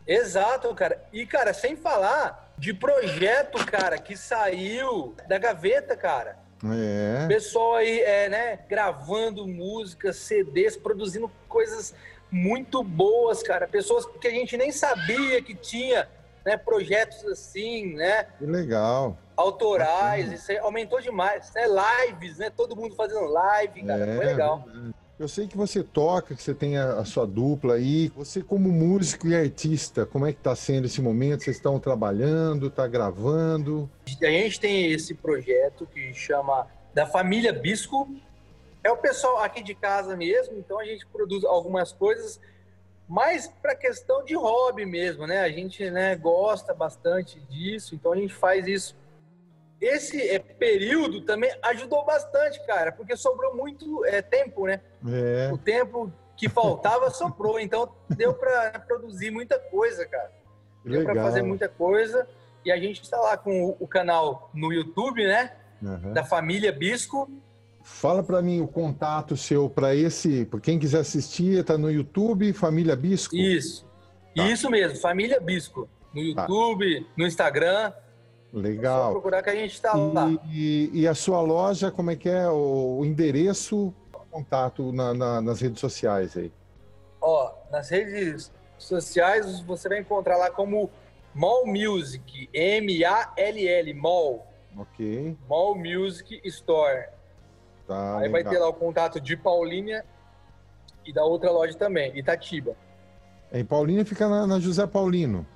Exato, 0.06 0.74
cara. 0.74 1.02
E, 1.14 1.24
cara, 1.24 1.54
sem 1.54 1.76
falar 1.76 2.52
de 2.58 2.74
projeto, 2.74 3.56
cara, 3.64 3.96
que 3.96 4.14
saiu 4.18 5.14
da 5.26 5.38
gaveta, 5.38 5.96
cara. 5.96 6.36
É. 6.62 7.26
Pessoal 7.26 7.76
aí, 7.76 8.00
é, 8.00 8.28
né, 8.28 8.58
gravando 8.68 9.46
músicas, 9.46 10.16
CDs, 10.16 10.76
produzindo 10.76 11.30
coisas 11.48 11.94
muito 12.30 12.82
boas, 12.82 13.42
cara. 13.42 13.66
Pessoas 13.66 14.04
que 14.20 14.28
a 14.28 14.30
gente 14.30 14.58
nem 14.58 14.70
sabia 14.70 15.40
que 15.42 15.54
tinha 15.54 16.06
né, 16.44 16.57
projetos 16.57 17.24
assim, 17.24 17.94
né, 17.94 18.24
Que 18.38 18.44
legal. 18.46 19.16
autorais, 19.37 20.30
isso 20.33 20.52
aumentou 20.62 21.00
demais, 21.00 21.50
né, 21.54 21.64
lives, 21.66 22.38
né, 22.38 22.50
todo 22.50 22.76
mundo 22.76 22.94
fazendo 22.94 23.24
live, 23.26 23.83
cara, 23.83 24.04
É, 24.04 24.16
foi 24.16 24.24
legal. 24.26 24.62
verdade. 24.66 24.94
Eu 25.16 25.28
sei 25.28 25.46
que 25.46 25.57
você 25.57 25.80
toca, 25.85 26.35
que 26.35 26.42
você 26.42 26.52
tem 26.52 26.76
a, 26.76 26.94
a 26.94 27.04
sua 27.04 27.24
dupla 27.24 27.74
aí. 27.74 28.09
Você 28.16 28.42
como 28.42 28.68
músico 28.72 29.28
e 29.28 29.37
artista, 29.37 30.04
como 30.04 30.26
é 30.26 30.33
que 30.33 30.40
tá 30.40 30.57
sendo 30.57 30.87
esse 30.87 31.00
momento? 31.00 31.44
Vocês 31.44 31.54
estão 31.57 31.78
trabalhando, 31.78 32.68
tá 32.68 32.85
gravando? 32.88 33.88
A 34.20 34.26
gente 34.26 34.59
tem 34.59 34.90
esse 34.90 35.14
projeto 35.14 35.87
que 35.87 36.12
chama 36.12 36.66
da 36.92 37.07
família 37.07 37.52
Bisco. 37.52 38.09
É 38.83 38.90
o 38.90 38.96
pessoal 38.96 39.38
aqui 39.38 39.62
de 39.62 39.72
casa 39.72 40.16
mesmo, 40.16 40.59
então 40.59 40.80
a 40.80 40.85
gente 40.85 41.07
produz 41.07 41.44
algumas 41.44 41.92
coisas 41.92 42.40
mais 43.08 43.48
para 43.48 43.74
questão 43.74 44.24
de 44.24 44.34
hobby 44.34 44.86
mesmo, 44.86 45.26
né? 45.26 45.40
A 45.40 45.48
gente 45.48 45.90
né, 45.90 46.16
gosta 46.16 46.72
bastante 46.72 47.40
disso, 47.40 47.94
então 47.94 48.12
a 48.12 48.16
gente 48.16 48.34
faz 48.34 48.66
isso. 48.66 48.96
Esse 49.80 50.30
é, 50.30 50.38
período 50.38 51.20
também 51.22 51.54
ajudou 51.62 52.04
bastante, 52.04 52.64
cara, 52.66 52.92
porque 52.92 53.16
sobrou 53.16 53.54
muito 53.54 54.04
é, 54.06 54.22
tempo, 54.22 54.66
né? 54.66 54.80
É, 55.06 55.50
O 55.52 55.58
tempo 55.58 56.10
que 56.36 56.48
faltava 56.48 57.10
sobrou, 57.12 57.60
então 57.60 57.92
deu 58.08 58.32
para 58.32 58.78
produzir 58.80 59.30
muita 59.30 59.58
coisa, 59.58 60.06
cara. 60.06 60.32
Deu 60.84 61.04
para 61.04 61.14
fazer 61.22 61.42
muita 61.42 61.68
coisa. 61.68 62.26
E 62.64 62.72
a 62.72 62.78
gente 62.78 63.02
está 63.02 63.18
lá 63.18 63.36
com 63.36 63.64
o, 63.64 63.76
o 63.80 63.86
canal 63.86 64.50
no 64.54 64.72
YouTube, 64.72 65.26
né? 65.26 65.54
Aham. 65.82 66.12
Da 66.12 66.24
família 66.24 66.72
Bisco. 66.72 67.30
Fala 67.86 68.22
pra 68.22 68.40
mim 68.40 68.62
o 68.62 68.66
contato 68.66 69.36
seu 69.36 69.68
para 69.68 69.94
esse, 69.94 70.46
para 70.46 70.58
quem 70.58 70.78
quiser 70.78 71.00
assistir, 71.00 71.62
tá 71.62 71.76
no 71.76 71.90
YouTube, 71.90 72.50
Família 72.54 72.96
Bisco. 72.96 73.36
Isso. 73.36 73.86
Tá. 74.34 74.48
Isso 74.50 74.70
mesmo, 74.70 74.98
família 74.98 75.38
Bisco. 75.38 75.86
No 76.14 76.22
YouTube, 76.22 77.06
no 77.16 77.26
Instagram. 77.26 77.92
Legal. 78.52 79.10
procurar 79.12 79.42
que 79.42 79.50
a 79.50 79.54
gente 79.54 79.74
está 79.74 79.92
lá. 79.94 80.30
E, 80.50 80.90
e- 80.94 81.00
e 81.02 81.08
a 81.08 81.14
sua 81.14 81.40
loja, 81.42 81.90
como 81.90 82.10
é 82.10 82.16
que 82.16 82.28
é 82.28 82.48
o, 82.48 82.98
o 83.00 83.04
endereço, 83.04 83.92
contato 84.30 84.90
na- 84.92 85.12
na- 85.12 85.40
nas 85.42 85.60
redes 85.60 85.80
sociais 85.80 86.36
aí? 86.36 86.50
Ó, 87.20 87.52
nas 87.70 87.90
redes 87.90 88.50
sociais 88.78 89.60
você 89.60 89.88
vai 89.88 89.98
encontrar 90.00 90.36
lá 90.36 90.50
como 90.50 90.88
Mall 91.34 91.66
Music, 91.66 92.48
M-A-L-L, 92.52 93.94
Mall. 93.94 94.46
Ok, 94.78 95.36
Mall 95.48 95.76
Music 95.76 96.40
Store. 96.44 97.08
Tá 97.86 98.18
Aí 98.18 98.28
vai 98.28 98.44
ter 98.44 98.58
lá 98.58 98.68
o 98.68 98.72
contato 98.72 99.20
de 99.20 99.36
Paulínia 99.36 100.04
e 101.04 101.12
da 101.12 101.24
outra 101.24 101.50
loja 101.50 101.76
também, 101.76 102.16
Itatiba. 102.16 102.76
Em 103.52 103.64
Paulínia 103.64 104.04
fica 104.04 104.28
na, 104.28 104.46
na 104.46 104.58
José 104.58 104.86
Paulino. 104.86 105.46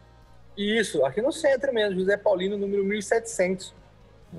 Isso, 0.57 1.05
aqui 1.05 1.23
no 1.23 1.33
centro 1.33 1.73
mesmo, 1.73 2.01
José 2.01 2.17
Paulino, 2.17 2.57
número 2.57 2.85
1700. 2.85 3.75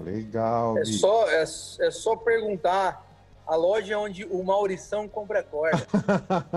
Legal. 0.04 0.78
É 0.78 0.82
bicho. 0.82 0.99
só, 0.99 1.30
é, 1.30 1.41
é 1.41 1.91
só 1.91 2.15
perguntar 2.15 3.06
a 3.47 3.56
loja 3.56 3.97
onde 3.97 4.25
o 4.25 4.43
Maurição 4.43 5.08
compra 5.08 5.41
corda. 5.41 5.86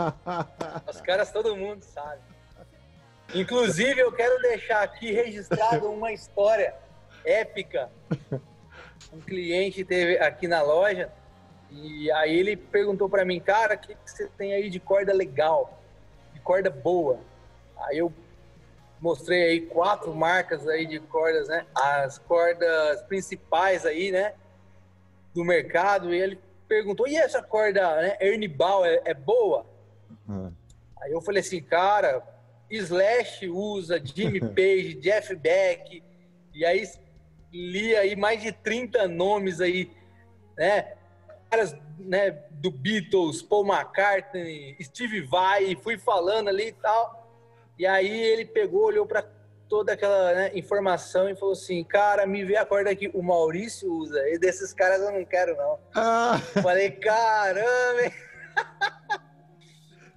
Os 0.88 1.00
caras, 1.00 1.32
todo 1.32 1.56
mundo 1.56 1.82
sabe. 1.82 2.20
Inclusive, 3.34 3.98
eu 4.00 4.12
quero 4.12 4.40
deixar 4.42 4.82
aqui 4.82 5.10
registrado 5.10 5.90
uma 5.90 6.12
história 6.12 6.74
épica. 7.24 7.90
Um 9.12 9.20
cliente 9.20 9.84
teve 9.84 10.18
aqui 10.18 10.46
na 10.46 10.60
loja 10.60 11.10
e 11.74 12.10
aí 12.12 12.38
ele 12.38 12.56
perguntou 12.56 13.08
para 13.08 13.24
mim, 13.24 13.40
cara, 13.40 13.74
o 13.74 13.78
que, 13.78 13.94
que 13.94 14.10
você 14.10 14.28
tem 14.36 14.52
aí 14.52 14.68
de 14.68 14.78
corda 14.78 15.12
legal? 15.12 15.80
De 16.34 16.40
corda 16.40 16.70
boa? 16.70 17.18
Aí 17.76 17.98
eu 17.98 18.12
mostrei 19.00 19.42
aí 19.42 19.60
quatro 19.62 20.14
marcas 20.14 20.68
aí 20.68 20.86
de 20.86 21.00
cordas, 21.00 21.48
né? 21.48 21.66
As 21.74 22.18
cordas 22.18 23.02
principais 23.02 23.84
aí, 23.86 24.12
né? 24.12 24.34
Do 25.34 25.44
mercado. 25.44 26.14
E 26.14 26.20
ele 26.20 26.38
perguntou, 26.68 27.08
e 27.08 27.16
essa 27.16 27.42
corda, 27.42 27.96
né? 28.00 28.16
Ernie 28.20 28.48
Ball 28.48 28.84
é, 28.84 29.00
é 29.04 29.14
boa? 29.14 29.66
Ah, 30.28 30.50
Aí 31.02 31.10
eu 31.10 31.20
falei 31.20 31.40
assim, 31.40 31.60
cara, 31.60 32.22
Slash 32.70 33.48
usa, 33.48 34.00
Jimmy 34.02 34.40
Page, 34.54 34.94
Jeff 34.94 35.34
Beck, 35.34 36.02
e 36.54 36.64
aí 36.64 36.88
li 37.52 37.94
aí 37.96 38.14
mais 38.14 38.40
de 38.40 38.52
30 38.52 39.08
nomes 39.08 39.60
aí, 39.60 39.90
né? 40.56 40.94
Caras 41.52 41.76
né, 41.98 42.30
do 42.50 42.70
Beatles, 42.70 43.42
Paul 43.42 43.66
McCartney, 43.66 44.74
Steve 44.80 45.20
Vai, 45.20 45.76
fui 45.76 45.98
falando 45.98 46.48
ali 46.48 46.68
e 46.68 46.72
tal. 46.72 47.30
E 47.78 47.86
aí 47.86 48.08
ele 48.08 48.46
pegou, 48.46 48.86
olhou 48.86 49.04
para 49.04 49.22
toda 49.68 49.92
aquela 49.92 50.32
né, 50.32 50.50
informação 50.54 51.28
e 51.28 51.36
falou 51.36 51.52
assim, 51.52 51.84
cara, 51.84 52.26
me 52.26 52.42
vê 52.42 52.56
a 52.56 52.64
corda 52.64 52.96
que 52.96 53.10
o 53.12 53.22
Maurício 53.22 53.92
usa, 53.92 54.18
e 54.30 54.38
desses 54.38 54.72
caras 54.72 55.02
eu 55.02 55.12
não 55.12 55.26
quero 55.26 55.54
não. 55.54 55.78
Ah, 55.94 56.40
Falei, 56.62 56.90
caramba! 56.90 58.12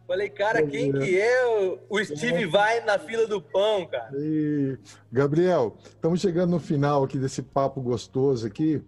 Falei, 0.08 0.30
cara, 0.30 0.66
quem 0.66 0.94
que 0.94 1.20
é 1.20 1.46
o, 1.48 1.80
o 1.90 2.06
Steve 2.06 2.46
vai 2.46 2.80
na 2.86 2.98
fila 2.98 3.28
do 3.28 3.42
pão, 3.42 3.86
cara? 3.88 4.10
e- 4.16 4.78
Gabriel, 5.12 5.76
estamos 5.84 6.22
chegando 6.22 6.52
no 6.52 6.60
final 6.62 7.04
aqui 7.04 7.18
desse 7.18 7.42
papo 7.42 7.82
gostoso 7.82 8.48
aqui. 8.48 8.82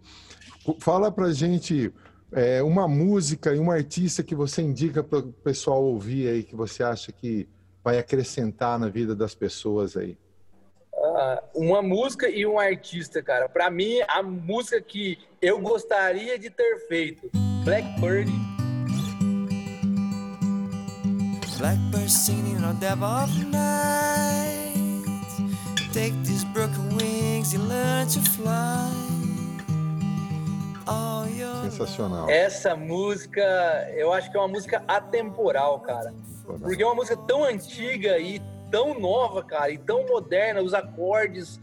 Fala 0.80 1.12
pra 1.12 1.32
gente 1.32 1.92
é, 2.32 2.62
uma 2.62 2.88
música 2.88 3.54
e 3.54 3.60
uma 3.60 3.74
artista 3.74 4.24
que 4.24 4.36
você 4.36 4.62
indica 4.62 5.04
para 5.04 5.20
o 5.20 5.32
pessoal 5.32 5.84
ouvir 5.84 6.30
aí, 6.30 6.44
que 6.44 6.56
você 6.56 6.84
acha 6.84 7.12
que 7.12 7.48
vai 7.84 7.98
acrescentar 7.98 8.78
na 8.78 8.90
vida 8.90 9.16
das 9.16 9.34
pessoas 9.34 9.96
aí. 9.96 10.18
Ah, 10.94 11.44
uma 11.56 11.82
música 11.82 12.30
e 12.30 12.46
um 12.46 12.60
artista, 12.60 13.22
cara. 13.24 13.48
Pra 13.48 13.70
mim, 13.70 14.00
a 14.08 14.22
música 14.22 14.82
que 14.82 15.18
eu 15.42 15.60
gostaria 15.60 16.38
de 16.38 16.50
ter 16.50 16.88
feito, 16.88 17.30
Blackbird. 17.64 18.30
Blackbird 21.58 22.10
singing 22.10 22.64
on 22.64 22.76
dead 22.80 23.02
of 23.02 23.46
night. 23.46 24.76
Take 25.92 26.14
these 26.24 26.46
broken 26.54 26.96
wings 26.96 27.54
and 27.56 27.68
learn 27.68 28.08
to 28.10 28.20
fly. 28.20 29.07
Sensacional. 31.70 32.30
Essa 32.30 32.76
música, 32.76 33.42
eu 33.96 34.14
acho 34.14 34.32
que 34.32 34.38
é 34.38 34.40
uma 34.40 34.48
música 34.48 34.84
atemporal, 34.88 35.80
cara. 35.82 36.14
Porque 36.46 36.82
é 36.82 36.86
uma 36.86 36.96
música 36.96 37.18
tão 37.18 37.44
antiga 37.44 38.18
e 38.18 38.42
tão 38.72 39.00
nova, 39.00 39.44
cara, 39.44 39.72
e 39.72 39.78
tão 39.78 40.06
moderna, 40.06 40.62
os 40.62 40.74
acordes, 40.74 41.60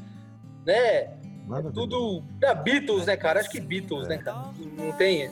né? 0.65 1.11
Maravilhoso. 1.47 1.75
tudo 1.75 2.25
da 2.39 2.55
Beatles, 2.55 3.07
né, 3.07 3.17
cara? 3.17 3.41
Acho 3.41 3.51
que 3.51 3.61
Beatles, 3.61 4.09
né, 4.09 4.19
cara? 4.19 4.51
Não 4.77 4.93
tem. 4.93 5.31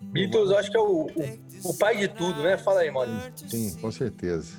Beatles, 0.00 0.50
eu 0.50 0.58
acho 0.58 0.70
que 0.70 0.76
é 0.76 0.80
o, 0.80 1.06
o, 1.06 1.70
o 1.70 1.74
pai 1.74 1.96
de 1.96 2.08
tudo, 2.08 2.42
né? 2.42 2.56
Fala 2.56 2.80
aí, 2.80 2.90
Maurício. 2.90 3.32
Sim, 3.48 3.74
com 3.80 3.90
certeza. 3.90 4.56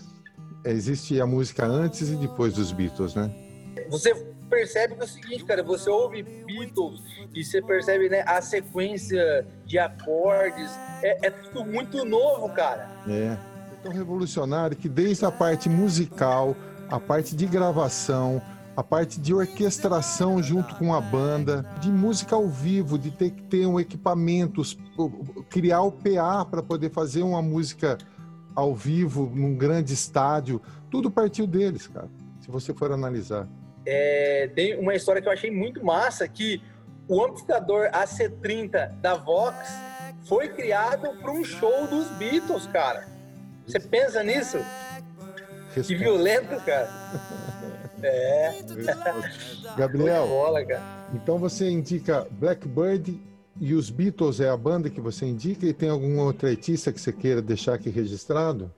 Existe 0.63 1.19
a 1.21 1.25
música 1.25 1.65
antes 1.65 2.09
e 2.09 2.15
depois 2.15 2.53
dos 2.53 2.71
Beatles, 2.71 3.15
né? 3.15 3.31
Você 3.89 4.34
percebe 4.55 4.95
que 4.95 5.01
é 5.01 5.03
o 5.03 5.07
seguinte, 5.07 5.43
cara, 5.43 5.61
você 5.61 5.89
ouve 5.89 6.23
Beatles 6.23 7.01
e 7.33 7.43
você 7.43 7.61
percebe 7.61 8.07
né, 8.07 8.23
a 8.25 8.41
sequência 8.41 9.45
de 9.65 9.77
acordes. 9.77 10.71
É, 11.03 11.27
é 11.27 11.29
tudo 11.29 11.65
muito 11.65 12.05
novo, 12.05 12.47
cara. 12.49 12.89
É. 13.05 13.37
É 13.73 13.75
tão 13.83 13.91
revolucionário 13.91 14.77
que 14.77 14.87
desde 14.87 15.25
a 15.25 15.31
parte 15.31 15.67
musical, 15.67 16.55
a 16.89 16.97
parte 16.99 17.35
de 17.35 17.45
gravação, 17.45 18.41
a 18.77 18.81
parte 18.81 19.19
de 19.19 19.33
orquestração 19.33 20.41
junto 20.41 20.73
com 20.75 20.93
a 20.93 21.01
banda, 21.01 21.65
de 21.81 21.91
música 21.91 22.35
ao 22.35 22.47
vivo, 22.47 22.97
de 22.97 23.11
ter 23.11 23.31
que 23.31 23.43
ter 23.43 23.65
um 23.65 23.77
equipamento, 23.77 24.61
criar 25.49 25.81
o 25.81 25.91
PA 25.91 26.45
para 26.45 26.63
poder 26.63 26.91
fazer 26.91 27.23
uma 27.23 27.41
música 27.41 27.97
ao 28.55 28.73
vivo 28.73 29.29
num 29.35 29.55
grande 29.55 29.93
estádio, 29.93 30.61
tudo 30.89 31.11
partiu 31.11 31.45
deles, 31.45 31.87
cara. 31.87 32.09
Se 32.39 32.49
você 32.49 32.73
for 32.73 32.91
analisar. 32.93 33.47
É, 33.85 34.49
tem 34.55 34.79
uma 34.79 34.95
história 34.95 35.21
que 35.21 35.27
eu 35.27 35.31
achei 35.31 35.51
muito 35.51 35.83
massa, 35.83 36.27
que 36.27 36.61
o 37.07 37.23
amplificador 37.23 37.89
AC30 37.91 38.93
da 38.99 39.15
Vox 39.15 39.57
foi 40.25 40.49
criado 40.49 41.15
para 41.21 41.31
um 41.31 41.43
show 41.43 41.87
dos 41.87 42.09
Beatles, 42.17 42.67
cara. 42.67 43.07
Você 43.65 43.79
pensa 43.79 44.23
nisso? 44.23 44.57
Que 45.73 45.95
violento, 45.95 46.55
cara. 46.63 46.89
É, 48.01 48.61
Gabriel, 49.77 50.27
bola, 50.27 50.63
cara. 50.65 50.81
então 51.13 51.37
você 51.39 51.69
indica 51.69 52.27
Blackbird 52.31 53.19
e 53.59 53.73
os 53.73 53.89
Beatles 53.89 54.39
é 54.39 54.49
a 54.49 54.57
banda 54.57 54.89
que 54.89 55.01
você 55.01 55.25
indica 55.25 55.65
e 55.65 55.73
tem 55.73 55.89
algum 55.89 56.19
outro 56.19 56.47
artista 56.47 56.91
que 56.91 56.99
você 56.99 57.11
queira 57.11 57.41
deixar 57.41 57.75
aqui 57.75 57.89
registrado? 57.89 58.71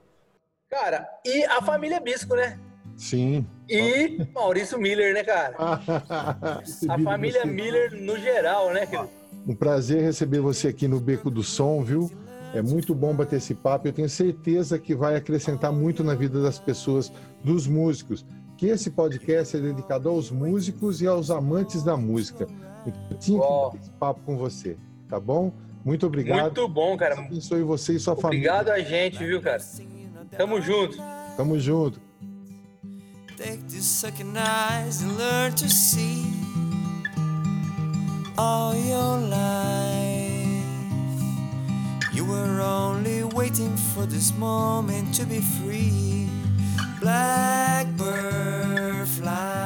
Cara, 0.69 1.07
e 1.25 1.43
a 1.45 1.61
família 1.61 1.99
Bisco, 1.99 2.35
né? 2.35 2.59
Sim. 2.97 3.45
E 3.69 4.25
Maurício 4.33 4.79
Miller, 4.79 5.13
né, 5.13 5.23
cara? 5.23 5.55
A 6.89 6.99
família. 6.99 7.45
Miller 7.45 7.93
no 8.01 8.17
geral, 8.17 8.73
né, 8.73 8.85
querido? 8.85 9.09
Um 9.47 9.55
prazer 9.55 10.01
receber 10.01 10.41
você 10.41 10.67
aqui 10.67 10.87
no 10.87 10.99
Beco 10.99 11.29
do 11.29 11.43
Som, 11.43 11.83
viu? 11.83 12.11
É 12.53 12.61
muito 12.61 12.95
bom 12.95 13.13
bater 13.13 13.37
esse 13.37 13.53
papo. 13.53 13.87
Eu 13.87 13.93
tenho 13.93 14.09
certeza 14.09 14.79
que 14.79 14.95
vai 14.95 15.15
acrescentar 15.15 15.71
muito 15.71 16.03
na 16.03 16.15
vida 16.15 16.41
das 16.41 16.59
pessoas, 16.59 17.11
dos 17.43 17.67
músicos. 17.67 18.25
que 18.57 18.65
esse 18.65 18.89
podcast 18.89 19.55
é 19.55 19.59
dedicado 19.59 20.09
aos 20.09 20.31
músicos 20.31 20.99
e 20.99 21.07
aos 21.07 21.29
amantes 21.29 21.83
da 21.83 21.95
música. 21.95 22.47
Eu 23.11 23.17
tinha 23.17 23.39
que 23.39 23.71
ter 23.71 23.77
esse 23.83 23.91
papo 23.91 24.21
com 24.25 24.35
você, 24.35 24.75
tá 25.07 25.19
bom? 25.19 25.53
Muito 25.85 26.07
obrigado. 26.07 26.41
Muito 26.41 26.67
bom, 26.67 26.97
cara. 26.97 27.15
Deus 27.15 27.27
abençoe 27.27 27.61
você 27.61 27.93
e 27.93 27.99
sua 27.99 28.13
obrigado 28.13 28.31
família. 28.31 28.53
Obrigado 28.53 28.75
a 28.75 28.79
gente, 28.81 29.23
viu, 29.23 29.39
cara? 29.41 29.61
Tamo 30.35 30.59
junto. 30.59 30.97
Tamo 31.37 31.59
junto. 31.59 32.06
Take 33.37 33.69
these 33.69 33.85
second 33.85 34.35
eyes 34.35 35.03
and 35.03 35.15
learn 35.15 35.53
to 35.57 35.69
see 35.69 36.25
all 38.35 38.75
your 38.75 39.19
life. 39.19 40.47
You 42.13 42.25
were 42.25 42.61
only 42.61 43.23
waiting 43.23 43.77
for 43.77 44.07
this 44.07 44.35
moment 44.39 45.13
to 45.13 45.25
be 45.27 45.39
free. 45.39 46.27
Blackbird 46.99 48.27
fly. 49.07 49.56